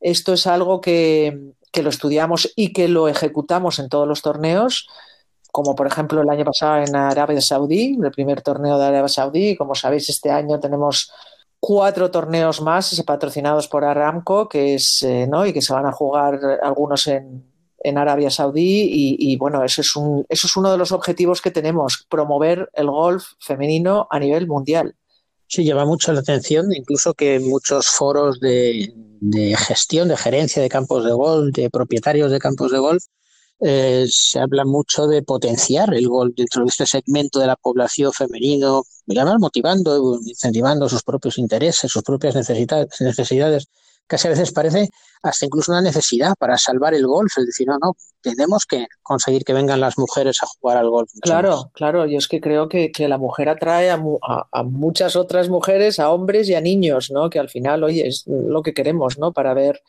esto 0.01 0.33
es 0.33 0.47
algo 0.47 0.81
que, 0.81 1.53
lo 1.83 1.91
estudiamos 1.91 2.53
y 2.57 2.73
que 2.73 2.89
lo 2.89 3.09
ejecutamos 3.09 3.79
en 3.79 3.89
todos 3.89 4.07
los 4.07 4.23
torneos, 4.23 4.89
como 5.53 5.75
por 5.75 5.87
ejemplo 5.87 6.21
el 6.21 6.29
año 6.29 6.45
pasado 6.45 6.83
en 6.85 6.95
Arabia 6.95 7.41
Saudí, 7.41 7.99
el 8.03 8.11
primer 8.13 8.43
torneo 8.43 8.79
de 8.79 8.87
Arabia 8.87 9.09
Saudí. 9.09 9.57
Como 9.57 9.75
sabéis, 9.75 10.09
este 10.09 10.31
año 10.31 10.61
tenemos 10.61 11.13
cuatro 11.59 12.11
torneos 12.11 12.61
más 12.61 13.03
patrocinados 13.05 13.67
por 13.69 13.85
Aramco, 13.85 14.49
que 14.49 14.75
es, 14.75 15.03
eh, 15.03 15.27
¿no? 15.29 15.45
y 15.47 15.53
que 15.53 15.63
se 15.63 15.73
van 15.73 15.87
a 15.87 15.93
jugar 15.93 16.41
algunos 16.63 17.07
en, 17.09 17.50
Arabia 17.99 18.31
Saudí. 18.31 18.83
Y, 18.83 19.17
y, 19.19 19.37
bueno, 19.37 19.65
eso 19.65 19.81
es, 19.81 19.97
un, 19.97 20.25
eso 20.29 20.47
es 20.47 20.57
uno 20.57 20.71
de 20.71 20.79
los 20.79 20.93
objetivos 20.93 21.41
que 21.41 21.51
tenemos, 21.51 22.07
promover 22.09 22.71
el 22.75 22.87
golf 22.91 23.25
femenino 23.41 24.07
a 24.11 24.19
nivel 24.19 24.47
mundial. 24.47 24.95
Sí, 25.51 25.65
llama 25.65 25.85
mucho 25.85 26.13
la 26.13 26.21
atención, 26.21 26.73
incluso 26.73 27.13
que 27.13 27.41
muchos 27.41 27.89
foros 27.89 28.39
de, 28.39 28.95
gestión, 29.59 30.07
de 30.07 30.17
gerencia 30.17 30.63
de 30.63 30.69
campos 30.69 31.05
de 31.05 31.11
golf, 31.11 31.53
de 31.53 31.69
propietarios 31.69 32.31
de 32.31 32.39
campos 32.39 32.71
de 32.71 32.79
golf, 32.79 33.03
eh, 33.59 34.07
se 34.09 34.39
habla 34.39 34.65
mucho 34.65 35.09
de 35.09 35.23
potenciar 35.23 35.93
el 35.93 36.07
golf 36.09 36.35
dentro 36.37 36.63
de 36.63 36.69
este 36.69 36.87
segmento 36.87 37.41
de 37.41 37.49
la 37.49 37.57
población 37.57 38.13
femenino, 38.13 38.85
motivando, 39.41 40.21
incentivando 40.25 40.89
sus 40.89 41.03
propios 41.03 41.37
intereses, 41.37 41.91
sus 41.91 42.05
propias 42.05 42.37
necesidades, 42.37 43.01
necesidades 43.01 43.67
casi 44.11 44.27
a 44.27 44.31
veces 44.31 44.51
parece 44.51 44.89
hasta 45.23 45.47
incluso 45.47 45.71
una 45.71 45.81
necesidad 45.81 46.35
para 46.37 46.59
salvar 46.59 46.95
el 46.95 47.07
golf, 47.07 47.33
es 47.39 47.47
decir, 47.47 47.69
no, 47.69 47.79
no, 47.79 47.95
tenemos 48.21 48.67
que 48.67 48.87
conseguir 49.03 49.45
que 49.45 49.53
vengan 49.53 49.79
las 49.79 49.99
mujeres 49.99 50.43
a 50.43 50.47
jugar 50.47 50.79
al 50.79 50.91
golf. 50.91 51.13
Claro, 51.23 51.71
claro, 51.75 52.07
yo 52.07 52.19
es 52.19 52.27
que 52.27 52.41
creo 52.41 52.69
que, 52.69 52.91
la 52.99 53.19
mujer 53.19 53.49
atrae 53.49 53.89
a, 53.89 54.03
muchas 54.65 55.15
otras 55.15 55.49
mujeres, 55.49 56.01
a 56.01 56.11
hombres 56.11 56.49
y 56.49 56.55
a 56.55 56.61
niños, 56.61 57.13
¿no? 57.13 57.31
Que 57.31 57.39
al 57.39 57.49
final, 57.49 57.85
oye, 57.85 58.09
es 58.09 58.25
lo 58.27 58.63
que 58.63 58.75
queremos, 58.75 59.17
¿no? 59.17 59.33
Para 59.33 59.55
ver 59.55 59.81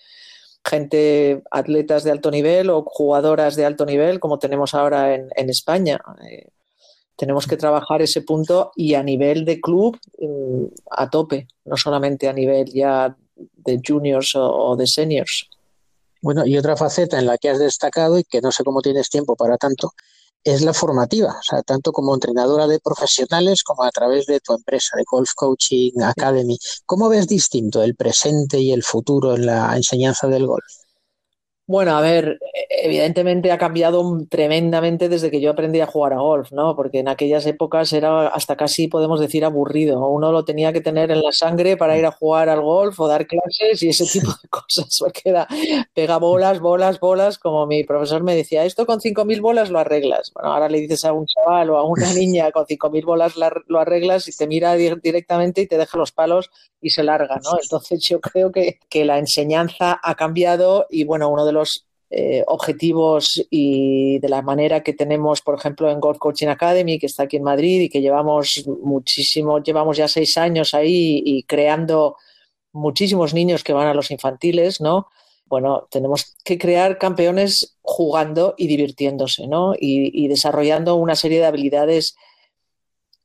gente, 0.64 1.42
atletas 1.50 2.04
de 2.04 2.12
alto 2.12 2.30
nivel 2.30 2.70
o 2.70 2.84
jugadoras 2.84 3.56
de 3.56 3.66
alto 3.66 3.88
nivel, 3.88 4.20
como 4.20 4.38
tenemos 4.38 4.76
ahora 4.76 5.16
en, 5.16 5.50
España. 5.50 6.00
Eh, 6.30 6.48
tenemos 7.16 7.48
que 7.48 7.58
trabajar 7.58 8.04
ese 8.04 8.22
punto 8.22 8.72
y 8.76 8.94
a 8.94 9.02
nivel 9.02 9.46
de 9.46 9.60
club 9.60 9.98
mm, 10.20 10.66
a 10.92 11.10
tope, 11.10 11.48
no 11.66 11.76
solamente 11.76 12.28
a 12.28 12.34
nivel 12.34 12.72
ya 12.72 13.16
de 13.56 13.80
juniors 13.86 14.34
o, 14.36 14.76
de 14.76 14.88
seniors. 14.88 15.48
Bueno, 16.22 16.46
y 16.46 16.58
otra 16.58 16.78
faceta 16.78 17.20
en 17.20 17.26
la 17.26 17.38
que 17.38 17.50
has 17.50 17.60
destacado 17.60 18.20
y 18.20 18.24
que 18.24 18.42
no 18.42 18.52
sé 18.52 18.64
cómo 18.64 18.82
tienes 18.82 19.10
tiempo 19.10 19.36
para 19.36 19.58
tanto, 19.58 19.94
es 20.44 20.62
la 20.62 20.74
formativa, 20.74 21.30
o 21.30 21.44
sea, 21.44 21.62
tanto 21.62 21.92
como 21.92 22.14
entrenadora 22.14 22.68
de 22.68 22.80
profesionales 22.80 23.64
como 23.64 23.84
a 23.84 23.92
través 23.92 24.26
de 24.26 24.40
tu 24.40 24.54
empresa, 24.54 24.98
de 24.98 25.04
Golf 25.10 25.32
Coaching 25.36 26.02
Academy. 26.04 26.58
¿Cómo 26.86 27.10
ves 27.10 27.28
distinto 27.28 27.84
el 27.84 27.96
presente 27.96 28.60
y 28.60 28.72
el 28.72 28.84
futuro 28.84 29.36
en 29.36 29.46
la 29.46 29.76
enseñanza 29.76 30.28
del 30.28 30.48
golf? 30.48 30.81
Bueno, 31.72 31.96
a 31.96 32.02
ver, 32.02 32.38
evidentemente 32.70 33.50
ha 33.50 33.58
cambiado 33.58 34.04
tremendamente 34.30 35.08
desde 35.08 35.32
que 35.32 35.40
yo 35.40 35.52
aprendí 35.52 35.80
a 35.80 35.86
jugar 35.86 36.12
a 36.12 36.20
golf, 36.20 36.52
¿no? 36.52 36.76
Porque 36.76 37.00
en 37.00 37.08
aquellas 37.08 37.46
épocas 37.46 37.94
era 37.94 38.28
hasta 38.28 38.58
casi, 38.58 38.90
podemos 38.90 39.22
decir, 39.22 39.46
aburrido. 39.46 40.06
Uno 40.10 40.34
lo 40.34 40.44
tenía 40.44 40.74
que 40.74 40.82
tener 40.82 41.12
en 41.12 41.22
la 41.22 41.32
sangre 41.32 41.78
para 41.78 41.98
ir 41.98 42.06
a 42.06 42.12
jugar 42.12 42.50
al 42.50 42.60
golf 42.60 43.00
o 43.00 43.08
dar 43.08 43.26
clases 43.26 43.82
y 43.82 43.88
ese 43.88 44.06
tipo 44.06 44.32
de 44.32 44.48
cosas. 44.50 44.98
Porque 45.00 45.22
era 45.24 45.48
pega 45.94 46.18
bolas, 46.18 46.60
bolas, 46.60 47.00
bolas, 47.00 47.40
como 47.40 47.66
mi 47.68 47.86
profesor 47.86 48.22
me 48.22 48.36
decía, 48.36 48.66
esto 48.66 48.86
con 48.86 49.00
5.000 49.00 49.40
bolas 49.40 49.70
lo 49.70 49.80
arreglas. 49.80 50.32
Bueno, 50.34 50.52
ahora 50.52 50.68
le 50.68 50.82
dices 50.82 51.06
a 51.06 51.14
un 51.14 51.26
chaval 51.26 51.70
o 51.70 51.78
a 51.78 51.86
una 51.86 52.12
niña 52.14 52.52
con 52.52 52.66
5.000 52.66 53.06
bolas 53.06 53.36
lo 53.38 53.80
arreglas 53.80 54.28
y 54.28 54.36
te 54.36 54.46
mira 54.46 54.74
directamente 54.76 55.62
y 55.62 55.68
te 55.68 55.78
deja 55.78 55.98
los 55.98 56.12
palos 56.12 56.50
y 56.82 56.90
se 56.90 57.04
larga, 57.04 57.40
¿no? 57.44 57.52
Entonces 57.62 58.02
yo 58.02 58.20
creo 58.20 58.52
que, 58.52 58.80
que 58.90 59.06
la 59.06 59.20
enseñanza 59.20 60.00
ha 60.04 60.16
cambiado 60.16 60.88
y, 60.90 61.04
bueno, 61.04 61.30
uno 61.30 61.46
de 61.46 61.54
los 61.54 61.61
eh, 62.10 62.44
objetivos 62.48 63.42
y 63.50 64.20
de 64.20 64.28
la 64.28 64.42
manera 64.42 64.84
que 64.84 64.94
tenemos, 64.94 65.42
por 65.42 65.58
ejemplo, 65.58 65.90
en 65.90 66.00
Golf 66.00 66.18
Coaching 66.18 66.48
Academy, 66.48 67.00
que 67.00 67.06
está 67.06 67.24
aquí 67.24 67.38
en 67.38 67.44
Madrid 67.44 67.82
y 67.82 67.90
que 67.90 68.02
llevamos 68.02 68.66
muchísimo, 68.84 69.64
llevamos 69.64 69.96
ya 69.98 70.08
seis 70.08 70.38
años 70.38 70.74
ahí 70.74 71.22
y 71.26 71.44
creando 71.44 72.18
muchísimos 72.74 73.34
niños 73.34 73.64
que 73.64 73.74
van 73.74 73.88
a 73.88 73.94
los 73.94 74.12
infantiles, 74.12 74.82
¿no? 74.82 75.08
Bueno, 75.46 75.88
tenemos 75.90 76.36
que 76.44 76.58
crear 76.58 76.98
campeones 76.98 77.78
jugando 77.82 78.56
y 78.58 78.68
divirtiéndose, 78.68 79.48
¿no? 79.48 79.74
y 79.78 80.28
desarrollando 80.30 80.96
una 80.96 81.16
serie 81.16 81.40
de 81.40 81.46
habilidades 81.46 82.16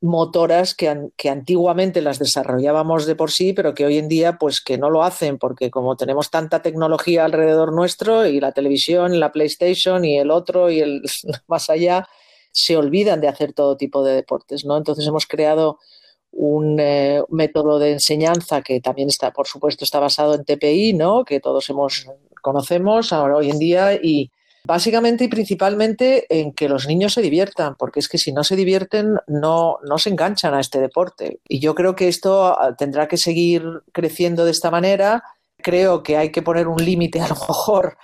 motoras 0.01 0.75
que, 0.75 1.09
que, 1.17 1.29
antiguamente 1.29 2.01
las 2.01 2.19
desarrollábamos 2.19 3.05
de 3.05 3.15
por 3.15 3.31
sí, 3.31 3.53
pero 3.53 3.73
que 3.73 3.85
hoy 3.85 3.97
en 3.97 4.07
día 4.07 4.37
pues 4.37 4.61
que 4.61 4.77
no 4.77 4.89
lo 4.89 5.03
hacen 5.03 5.37
porque 5.39 5.71
como 5.71 5.95
tenemos 5.95 6.29
tanta 6.29 6.61
tecnología 6.61 7.25
alrededor 7.25 7.73
nuestro 7.73 8.25
y 8.27 8.39
la 8.39 8.51
televisión, 8.51 9.19
la 9.19 9.31
PlayStation 9.31 10.05
y 10.05 10.17
el 10.19 10.29
otro 10.31 10.69
y 10.69 10.81
el 10.81 11.01
más 11.47 11.69
allá, 11.69 12.07
se 12.51 12.77
olvidan 12.77 13.21
de 13.21 13.27
hacer 13.27 13.53
todo 13.53 13.77
tipo 13.77 14.03
de 14.03 14.13
deportes, 14.13 14.65
¿no? 14.65 14.77
Entonces 14.77 15.05
hemos 15.07 15.25
creado 15.25 15.79
un 16.31 16.79
eh, 16.79 17.23
método 17.29 17.79
de 17.79 17.93
enseñanza 17.93 18.61
que 18.61 18.79
también 18.81 19.09
está, 19.09 19.31
por 19.31 19.47
supuesto, 19.47 19.83
está 19.83 19.99
basado 19.99 20.35
en 20.35 20.45
TPI, 20.45 20.93
¿no? 20.93 21.25
Que 21.25 21.39
todos 21.39 21.69
hemos 21.69 22.07
conocemos 22.41 23.11
ahora 23.11 23.37
hoy 23.37 23.49
en 23.49 23.59
día 23.59 23.93
y, 23.95 24.31
Básicamente 24.67 25.23
y 25.23 25.27
principalmente 25.29 26.25
en 26.29 26.51
que 26.51 26.67
los 26.67 26.87
niños 26.87 27.13
se 27.13 27.21
diviertan, 27.21 27.75
porque 27.75 28.01
es 28.01 28.09
que 28.09 28.17
si 28.17 28.33
no 28.33 28.43
se 28.43 28.57
divierten 28.57 29.15
no, 29.25 29.77
no 29.87 29.97
se 29.97 30.09
enganchan 30.09 30.53
a 30.53 30.59
este 30.59 30.81
deporte. 30.81 31.39
Y 31.47 31.61
yo 31.61 31.73
creo 31.73 31.95
que 31.95 32.09
esto 32.09 32.47
ah, 32.47 32.75
tendrá 32.77 33.07
que 33.07 33.15
seguir 33.15 33.63
creciendo 33.93 34.43
de 34.43 34.51
esta 34.51 34.69
manera. 34.69 35.23
Creo 35.55 36.03
que 36.03 36.17
hay 36.17 36.33
que 36.33 36.41
poner 36.41 36.67
un 36.67 36.83
límite 36.83 37.21
a 37.21 37.29
lo 37.29 37.35
mejor 37.35 37.97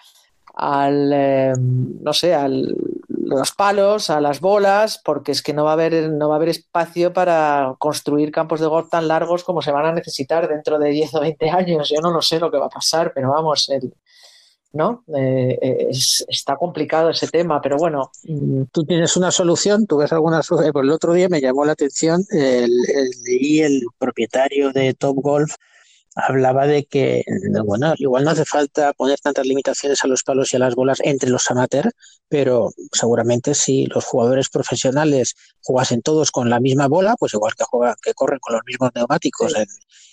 al, 0.56 1.12
em, 1.12 2.02
no 2.02 2.14
sé, 2.14 2.34
a 2.34 2.48
los 2.48 3.52
palos, 3.52 4.10
a 4.10 4.22
las 4.22 4.40
bolas, 4.40 5.02
porque 5.04 5.34
es 5.34 5.42
que 5.42 5.52
no 5.52 5.66
va, 5.66 5.72
a 5.72 5.74
haber, 5.74 6.12
no 6.12 6.30
va 6.30 6.36
a 6.36 6.38
haber 6.38 6.50
espacio 6.50 7.12
para 7.12 7.76
construir 7.78 8.32
campos 8.32 8.62
de 8.62 8.68
golf 8.68 8.90
tan 8.90 9.10
largos 9.10 9.44
como 9.44 9.62
se 9.62 9.72
van 9.74 9.88
a 9.88 9.92
necesitar 9.92 10.48
dentro 10.48 10.80
de 10.80 10.92
10 10.92 11.16
o 11.16 11.20
20 11.20 11.50
años. 11.50 11.90
Yo 11.90 12.00
no 12.00 12.12
lo 12.12 12.22
sé 12.22 12.40
lo 12.40 12.50
que 12.50 12.58
va 12.58 12.68
a 12.68 12.70
pasar, 12.70 13.12
pero 13.14 13.32
vamos, 13.32 13.68
el, 13.68 13.94
¿no? 14.74 15.04
Eh, 15.16 15.58
eh, 15.62 15.90
está 16.28 16.58
complicado 16.58 17.12
ese 17.12 17.28
tema, 17.28 17.62
pero 17.62 17.78
bueno. 17.78 18.12
Mm, 18.24 18.64
tú 18.72 18.84
tienes 18.84 19.16
una 19.16 19.32
solución, 19.32 19.86
tú 19.86 19.98
ves 19.98 20.12
alguna 20.12 20.42
solución. 20.42 20.74
Pues 20.74 20.84
el 20.84 20.92
otro 20.92 21.14
día 21.14 21.30
me 21.30 21.40
llamó 21.40 21.64
la 21.64 21.74
atención, 21.74 22.24
el, 22.32 22.72
el, 22.90 23.62
el 23.62 23.82
propietario 23.98 24.72
de 24.72 24.94
Top 24.96 25.16
Golf 25.22 25.56
hablaba 26.16 26.68
de 26.68 26.86
que, 26.86 27.24
bueno, 27.66 27.94
igual 27.98 28.24
no 28.24 28.32
hace 28.32 28.46
falta 28.46 28.94
poner 28.94 29.20
tantas 29.20 29.46
limitaciones 29.46 30.04
a 30.04 30.08
los 30.08 30.24
palos 30.24 30.54
y 30.54 30.58
a 30.58 30.60
las 30.60 30.76
bolas 30.76 31.00
entre 31.04 31.30
los 31.30 31.50
amateurs, 31.50 31.90
pero 32.30 32.72
seguramente 32.92 33.56
si 33.56 33.86
los 33.88 34.06
jugadores 34.06 34.50
profesionales 34.50 35.36
jugasen 35.62 36.02
todos 36.02 36.32
con 36.32 36.50
la 36.50 36.60
misma 36.60 36.88
bola, 36.88 37.16
pues 37.18 37.34
igual 37.34 37.54
que 37.58 37.64
juegan, 37.64 37.96
que 38.02 38.14
corren 38.14 38.40
con 38.40 38.56
los 38.56 38.64
mismos 38.66 38.92
neumáticos 38.94 39.56
en, 39.56 39.66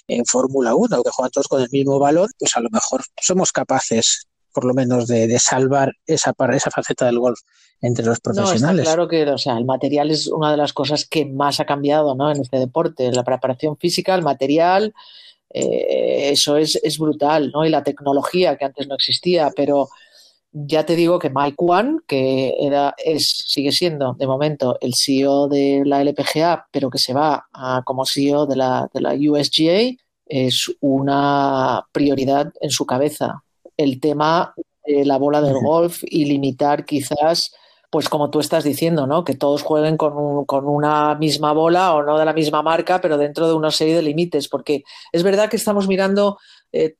en 0.08 0.24
Fórmula 0.24 0.74
1 0.74 1.00
o 1.00 1.02
que 1.02 1.10
juegan 1.10 1.30
todos 1.30 1.48
con 1.48 1.62
el 1.62 1.68
mismo 1.70 1.98
balón, 1.98 2.28
pues 2.38 2.56
a 2.56 2.60
lo 2.60 2.70
mejor 2.70 3.02
somos 3.20 3.52
capaces 3.52 4.26
por 4.52 4.64
lo 4.64 4.74
menos 4.74 5.06
de, 5.06 5.38
salvar 5.38 5.92
esa, 6.06 6.34
esa 6.52 6.70
faceta 6.70 7.06
del 7.06 7.18
golf 7.18 7.40
entre 7.80 8.04
los 8.04 8.20
profesionales. 8.20 8.84
claro 8.84 9.08
que 9.08 9.22
o 9.24 9.38
sea, 9.38 9.56
el 9.56 9.64
material 9.64 10.10
es 10.10 10.26
una 10.26 10.50
de 10.50 10.56
las 10.56 10.72
cosas 10.72 11.06
que 11.06 11.24
más 11.24 11.60
ha 11.60 11.64
cambiado 11.64 12.14
¿no? 12.14 12.30
en 12.30 12.40
este 12.40 12.58
deporte. 12.58 13.10
La 13.12 13.24
preparación 13.24 13.76
física, 13.76 14.14
el 14.14 14.22
material, 14.22 14.92
eh, 15.52 16.30
eso 16.30 16.56
es, 16.56 16.78
es, 16.82 16.98
brutal, 16.98 17.50
¿no? 17.52 17.64
Y 17.64 17.70
la 17.70 17.82
tecnología 17.82 18.56
que 18.56 18.66
antes 18.66 18.86
no 18.86 18.94
existía, 18.94 19.50
pero 19.56 19.88
ya 20.52 20.84
te 20.84 20.96
digo 20.96 21.18
que 21.18 21.30
Mike 21.30 21.56
One, 21.58 21.98
que 22.06 22.54
era, 22.60 22.94
es, 22.98 23.44
sigue 23.46 23.72
siendo 23.72 24.14
de 24.14 24.26
momento 24.26 24.78
el 24.80 24.94
CEO 24.94 25.48
de 25.48 25.82
la 25.84 26.02
LPGA, 26.02 26.68
pero 26.70 26.90
que 26.90 26.98
se 26.98 27.12
va 27.12 27.46
a, 27.52 27.82
como 27.84 28.04
CEO 28.04 28.46
de 28.46 28.56
la, 28.56 28.88
de 28.92 29.00
la 29.00 29.14
USGA, 29.14 29.96
es 30.26 30.70
una 30.80 31.84
prioridad 31.92 32.52
en 32.60 32.70
su 32.70 32.86
cabeza 32.86 33.42
el 33.82 34.00
tema 34.00 34.54
de 34.86 35.04
la 35.04 35.18
bola 35.18 35.40
del 35.40 35.58
golf 35.62 36.02
y 36.02 36.24
limitar 36.26 36.84
quizás, 36.84 37.54
pues 37.90 38.08
como 38.08 38.30
tú 38.30 38.40
estás 38.40 38.64
diciendo, 38.64 39.06
¿no? 39.06 39.24
Que 39.24 39.34
todos 39.34 39.62
jueguen 39.62 39.96
con, 39.96 40.44
con 40.44 40.66
una 40.66 41.14
misma 41.14 41.52
bola 41.52 41.94
o 41.94 42.02
no 42.02 42.18
de 42.18 42.24
la 42.24 42.32
misma 42.32 42.62
marca, 42.62 43.00
pero 43.00 43.16
dentro 43.16 43.48
de 43.48 43.54
una 43.54 43.70
serie 43.70 43.96
de 43.96 44.02
límites, 44.02 44.48
porque 44.48 44.84
es 45.12 45.22
verdad 45.22 45.48
que 45.48 45.56
estamos 45.56 45.88
mirando 45.88 46.38
eh, 46.72 46.96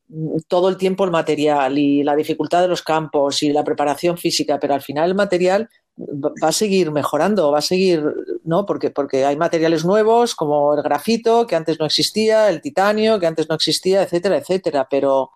todo 0.49 0.69
el 0.69 0.77
tiempo 0.77 1.05
el 1.05 1.11
material 1.11 1.79
y 1.79 2.03
la 2.03 2.17
dificultad 2.17 2.63
de 2.63 2.69
los 2.69 2.83
campos 2.83 3.43
y 3.43 3.53
la 3.53 3.65
preparación 3.65 4.17
física, 4.19 4.59
pero 4.59 4.75
al 4.75 4.83
final 4.83 5.11
el 5.11 5.15
material 5.15 5.69
va 5.99 6.49
a 6.49 6.53
seguir 6.53 6.91
mejorando, 6.91 7.53
va 7.53 7.59
a 7.59 7.63
seguir, 7.63 8.03
¿no? 8.45 8.65
Porque, 8.65 8.91
porque 8.91 9.25
hay 9.25 9.37
materiales 9.37 9.85
nuevos 9.85 10.35
como 10.35 10.75
el 10.75 10.83
grafito, 10.83 11.47
que 11.47 11.57
antes 11.57 11.79
no 11.79 11.87
existía, 11.87 12.49
el 12.49 12.61
titanio, 12.63 13.19
que 13.21 13.27
antes 13.27 13.49
no 13.49 13.55
existía, 13.55 14.03
etcétera, 14.03 14.39
etcétera, 14.39 14.89
pero 14.91 15.31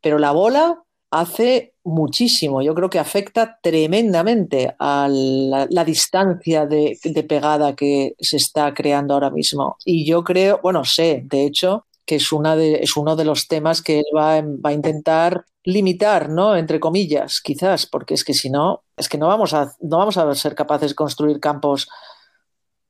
pero 0.00 0.18
la 0.18 0.32
bola 0.32 0.82
hace 1.10 1.74
muchísimo. 1.84 2.62
Yo 2.62 2.74
creo 2.74 2.90
que 2.90 2.98
afecta 2.98 3.58
tremendamente 3.62 4.74
a 4.78 5.08
la, 5.10 5.84
distancia 5.84 6.66
de, 6.66 6.98
pegada 7.28 7.74
que 7.74 8.14
se 8.18 8.36
está 8.36 8.72
creando 8.74 9.14
ahora 9.14 9.30
mismo. 9.30 9.76
Y 9.84 10.06
yo 10.06 10.22
creo, 10.22 10.60
bueno, 10.62 10.84
sé, 10.84 11.22
de 11.24 11.46
hecho, 11.46 11.86
que 12.06 12.16
es, 12.16 12.32
una 12.32 12.56
de, 12.56 12.74
es 12.82 12.96
uno 12.96 13.16
de 13.16 13.24
los 13.24 13.48
temas 13.48 13.82
que 13.82 13.98
él 13.98 14.04
va, 14.16 14.40
va, 14.40 14.70
a 14.70 14.72
intentar 14.72 15.44
limitar, 15.64 16.28
¿no? 16.30 16.56
Entre 16.56 16.80
comillas, 16.80 17.40
quizás, 17.40 17.86
porque 17.86 18.14
es 18.14 18.24
que 18.24 18.34
si 18.34 18.50
no, 18.50 18.82
es 18.96 19.08
que 19.08 19.18
no 19.18 19.26
vamos 19.26 19.52
a, 19.52 19.72
no 19.80 19.98
vamos 19.98 20.16
a 20.16 20.34
ser 20.34 20.54
capaces 20.54 20.90
de 20.90 20.94
construir 20.94 21.40
campos 21.40 21.88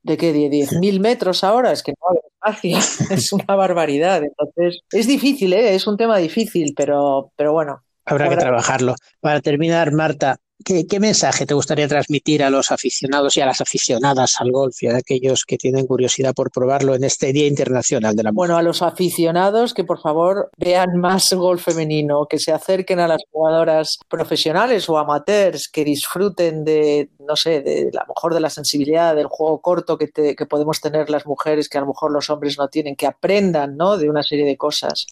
¿De 0.03 0.17
qué? 0.17 0.33
¿De 0.33 0.49
10.000 0.49 0.99
metros 0.99 1.43
ahora? 1.43 1.71
Es 1.71 1.83
que 1.83 1.91
no 1.91 2.07
hay 2.11 2.30
espacio, 2.41 2.77
es 3.09 3.31
una 3.33 3.55
barbaridad. 3.55 4.23
Entonces, 4.23 4.81
es 4.91 5.07
difícil, 5.07 5.53
¿eh? 5.53 5.75
es 5.75 5.87
un 5.87 5.97
tema 5.97 6.17
difícil, 6.17 6.73
pero, 6.75 7.31
pero 7.35 7.53
bueno. 7.53 7.83
Habrá 8.05 8.29
que 8.29 8.37
trabajarlo. 8.37 8.95
Para 9.19 9.41
terminar, 9.41 9.91
Marta, 9.91 10.37
¿Qué, 10.63 10.99
mensaje 10.99 11.45
te 11.45 11.53
gustaría 11.53 11.87
transmitir 11.87 12.43
a 12.43 12.49
los 12.49 12.71
aficionados 12.71 13.37
y 13.37 13.41
a 13.41 13.45
las 13.45 13.61
aficionadas 13.61 14.35
al 14.39 14.51
golf 14.51 14.83
y 14.83 14.87
a 14.87 14.97
aquellos 14.97 15.45
que 15.45 15.57
tienen 15.57 15.87
curiosidad 15.87 16.33
por 16.33 16.51
probarlo 16.51 16.95
en 16.95 17.03
este 17.03 17.31
Día 17.33 17.47
Internacional 17.47 18.15
de 18.15 18.23
la 18.23 18.31
Mujer? 18.31 18.35
Bueno, 18.35 18.57
a 18.57 18.61
los 18.61 18.81
aficionados 18.81 19.73
que 19.73 19.83
por 19.83 19.99
favor 19.99 20.51
vean 20.57 20.97
más 20.97 21.31
golf 21.33 21.63
femenino, 21.63 22.25
que 22.27 22.39
se 22.39 22.51
acerquen 22.51 22.99
a 22.99 23.07
las 23.07 23.21
jugadoras 23.31 23.99
profesionales 24.07 24.89
o 24.89 24.97
amateurs, 24.97 25.69
que 25.69 25.83
disfruten 25.83 26.63
de, 26.63 27.09
no 27.19 27.35
sé, 27.35 27.61
de 27.61 27.89
a 27.93 28.01
lo 28.01 28.13
mejor 28.13 28.33
de 28.33 28.39
la 28.39 28.49
sensibilidad 28.49 29.15
del 29.15 29.27
juego 29.27 29.61
corto 29.61 29.97
que, 29.97 30.11
que 30.11 30.45
podemos 30.45 30.81
tener 30.81 31.09
las 31.09 31.25
mujeres, 31.25 31.69
que 31.69 31.77
a 31.77 31.81
lo 31.81 31.87
mejor 31.87 32.11
los 32.11 32.29
hombres 32.29 32.57
no 32.57 32.67
tienen, 32.67 32.95
que 32.95 33.07
aprendan 33.07 33.77
¿no? 33.77 33.97
de 33.97 34.09
una 34.09 34.23
serie 34.23 34.45
de 34.45 34.57
cosas. 34.57 35.07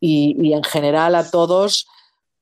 Y, 0.00 0.36
y 0.40 0.52
en 0.52 0.64
general 0.64 1.14
a 1.14 1.30
todos 1.30 1.86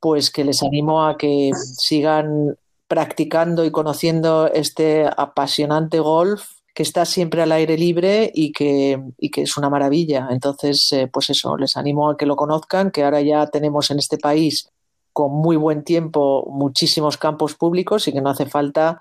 pues 0.00 0.30
que 0.30 0.44
les 0.44 0.62
animo 0.62 1.04
a 1.04 1.16
que 1.16 1.50
sigan 1.54 2.56
practicando 2.88 3.64
y 3.64 3.70
conociendo 3.70 4.50
este 4.52 5.08
apasionante 5.16 6.00
golf 6.00 6.44
que 6.74 6.82
está 6.82 7.04
siempre 7.04 7.42
al 7.42 7.52
aire 7.52 7.76
libre 7.76 8.30
y 8.34 8.52
que, 8.52 9.00
que 9.32 9.42
es 9.42 9.56
una 9.56 9.70
maravilla. 9.70 10.28
Entonces, 10.30 10.88
eh, 10.92 11.08
pues 11.12 11.30
eso, 11.30 11.56
les 11.56 11.76
animo 11.76 12.10
a 12.10 12.16
que 12.16 12.26
lo 12.26 12.36
conozcan, 12.36 12.90
que 12.90 13.04
ahora 13.04 13.20
ya 13.20 13.46
tenemos 13.46 13.90
en 13.90 13.98
este 13.98 14.18
país 14.18 14.70
con 15.12 15.32
muy 15.32 15.56
buen 15.56 15.84
tiempo 15.84 16.46
muchísimos 16.50 17.16
campos 17.16 17.54
públicos 17.54 18.06
y 18.08 18.12
que 18.12 18.20
no 18.20 18.30
hace 18.30 18.46
falta 18.46 19.00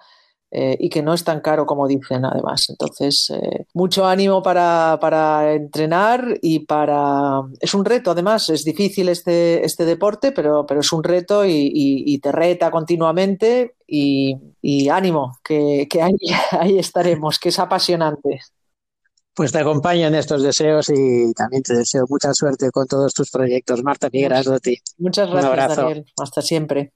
eh, 0.51 0.75
y 0.79 0.89
que 0.89 1.03
no 1.03 1.13
es 1.13 1.23
tan 1.23 1.41
caro 1.41 1.65
como 1.65 1.87
dicen 1.87 2.25
además. 2.25 2.65
Entonces, 2.69 3.31
eh, 3.31 3.65
mucho 3.73 4.05
ánimo 4.05 4.41
para, 4.41 4.97
para, 4.99 5.53
entrenar 5.53 6.25
y 6.41 6.59
para... 6.65 7.41
Es 7.59 7.73
un 7.73 7.85
reto 7.85 8.11
además, 8.11 8.49
es 8.49 8.63
difícil 8.63 9.09
este, 9.09 9.63
este 9.63 9.85
deporte, 9.85 10.31
pero, 10.31 10.65
pero 10.65 10.79
es 10.79 10.91
un 10.91 11.03
reto 11.03 11.45
y, 11.45 12.19
te 12.21 12.31
reta 12.31 12.71
continuamente 12.71 13.75
y, 13.87 14.89
ánimo, 14.89 15.37
que, 15.43 15.87
que 15.89 16.01
ahí, 16.01 16.13
ahí 16.51 16.79
estaremos, 16.79 17.37
que 17.39 17.49
es 17.49 17.59
apasionante. 17.59 18.39
Pues 19.39 19.53
te 19.53 19.59
acompaño 19.59 20.07
en 20.07 20.15
estos 20.15 20.43
deseos 20.43 20.89
y 20.89 21.31
también 21.33 21.63
te 21.63 21.73
deseo 21.73 22.05
mucha 22.09 22.33
suerte 22.33 22.71
con 22.71 22.87
todos 22.87 23.13
tus 23.13 23.31
proyectos. 23.31 23.81
Marta 23.83 24.09
Miguel 24.11 24.33
ti. 24.61 24.77
Muchas 24.97 25.29
gracias, 25.29 25.77
Daniel. 25.77 26.05
Hasta 26.17 26.41
siempre. 26.41 26.91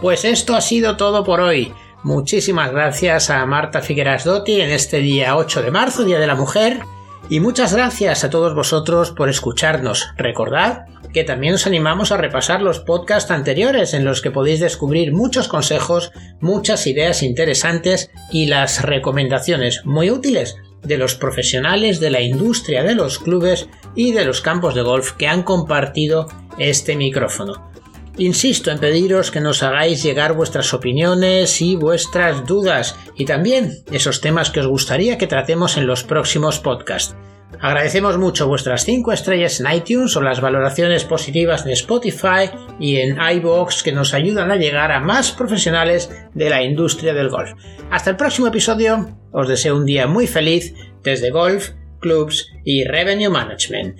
Pues 0.00 0.24
esto 0.24 0.56
ha 0.56 0.62
sido 0.62 0.96
todo 0.96 1.24
por 1.24 1.40
hoy. 1.40 1.74
Muchísimas 2.02 2.72
gracias 2.72 3.28
a 3.28 3.44
Marta 3.44 3.82
Figueras 3.82 4.24
Dotti 4.24 4.62
en 4.62 4.70
este 4.70 5.00
día 5.00 5.36
8 5.36 5.60
de 5.60 5.70
marzo, 5.70 6.04
Día 6.04 6.18
de 6.18 6.26
la 6.26 6.34
Mujer. 6.34 6.80
Y 7.28 7.40
muchas 7.40 7.74
gracias 7.74 8.24
a 8.24 8.30
todos 8.30 8.54
vosotros 8.54 9.10
por 9.10 9.28
escucharnos. 9.28 10.08
Recordad 10.16 10.86
que 11.12 11.22
también 11.22 11.54
os 11.54 11.66
animamos 11.66 12.12
a 12.12 12.16
repasar 12.16 12.62
los 12.62 12.78
podcasts 12.78 13.30
anteriores 13.30 13.92
en 13.92 14.06
los 14.06 14.22
que 14.22 14.30
podéis 14.30 14.60
descubrir 14.60 15.12
muchos 15.12 15.48
consejos, 15.48 16.12
muchas 16.40 16.86
ideas 16.86 17.22
interesantes 17.22 18.10
y 18.32 18.46
las 18.46 18.82
recomendaciones 18.82 19.84
muy 19.84 20.10
útiles 20.10 20.56
de 20.82 20.96
los 20.96 21.14
profesionales 21.14 22.00
de 22.00 22.08
la 22.08 22.22
industria 22.22 22.84
de 22.84 22.94
los 22.94 23.18
clubes 23.18 23.68
y 23.94 24.12
de 24.12 24.24
los 24.24 24.40
campos 24.40 24.74
de 24.74 24.80
golf 24.80 25.12
que 25.12 25.28
han 25.28 25.42
compartido 25.42 26.26
este 26.58 26.96
micrófono. 26.96 27.69
Insisto 28.18 28.70
en 28.70 28.78
pediros 28.78 29.30
que 29.30 29.40
nos 29.40 29.62
hagáis 29.62 30.02
llegar 30.02 30.34
vuestras 30.34 30.74
opiniones 30.74 31.62
y 31.62 31.76
vuestras 31.76 32.46
dudas 32.46 32.96
y 33.16 33.24
también 33.24 33.78
esos 33.92 34.20
temas 34.20 34.50
que 34.50 34.60
os 34.60 34.66
gustaría 34.66 35.16
que 35.16 35.26
tratemos 35.26 35.76
en 35.76 35.86
los 35.86 36.04
próximos 36.04 36.58
podcasts. 36.58 37.16
Agradecemos 37.60 38.16
mucho 38.16 38.48
vuestras 38.48 38.84
5 38.84 39.12
estrellas 39.12 39.60
en 39.60 39.72
iTunes 39.72 40.16
o 40.16 40.22
las 40.22 40.40
valoraciones 40.40 41.04
positivas 41.04 41.66
en 41.66 41.72
Spotify 41.72 42.50
y 42.78 42.96
en 42.96 43.18
iBox 43.20 43.82
que 43.82 43.92
nos 43.92 44.14
ayudan 44.14 44.50
a 44.50 44.56
llegar 44.56 44.92
a 44.92 45.00
más 45.00 45.32
profesionales 45.32 46.10
de 46.32 46.48
la 46.48 46.62
industria 46.62 47.12
del 47.12 47.28
golf. 47.28 47.52
Hasta 47.90 48.10
el 48.10 48.16
próximo 48.16 48.48
episodio, 48.48 49.16
os 49.32 49.48
deseo 49.48 49.76
un 49.76 49.84
día 49.84 50.06
muy 50.06 50.26
feliz 50.26 50.74
desde 51.02 51.30
Golf, 51.30 51.70
Clubs 52.00 52.50
y 52.64 52.84
Revenue 52.84 53.30
Management. 53.30 53.96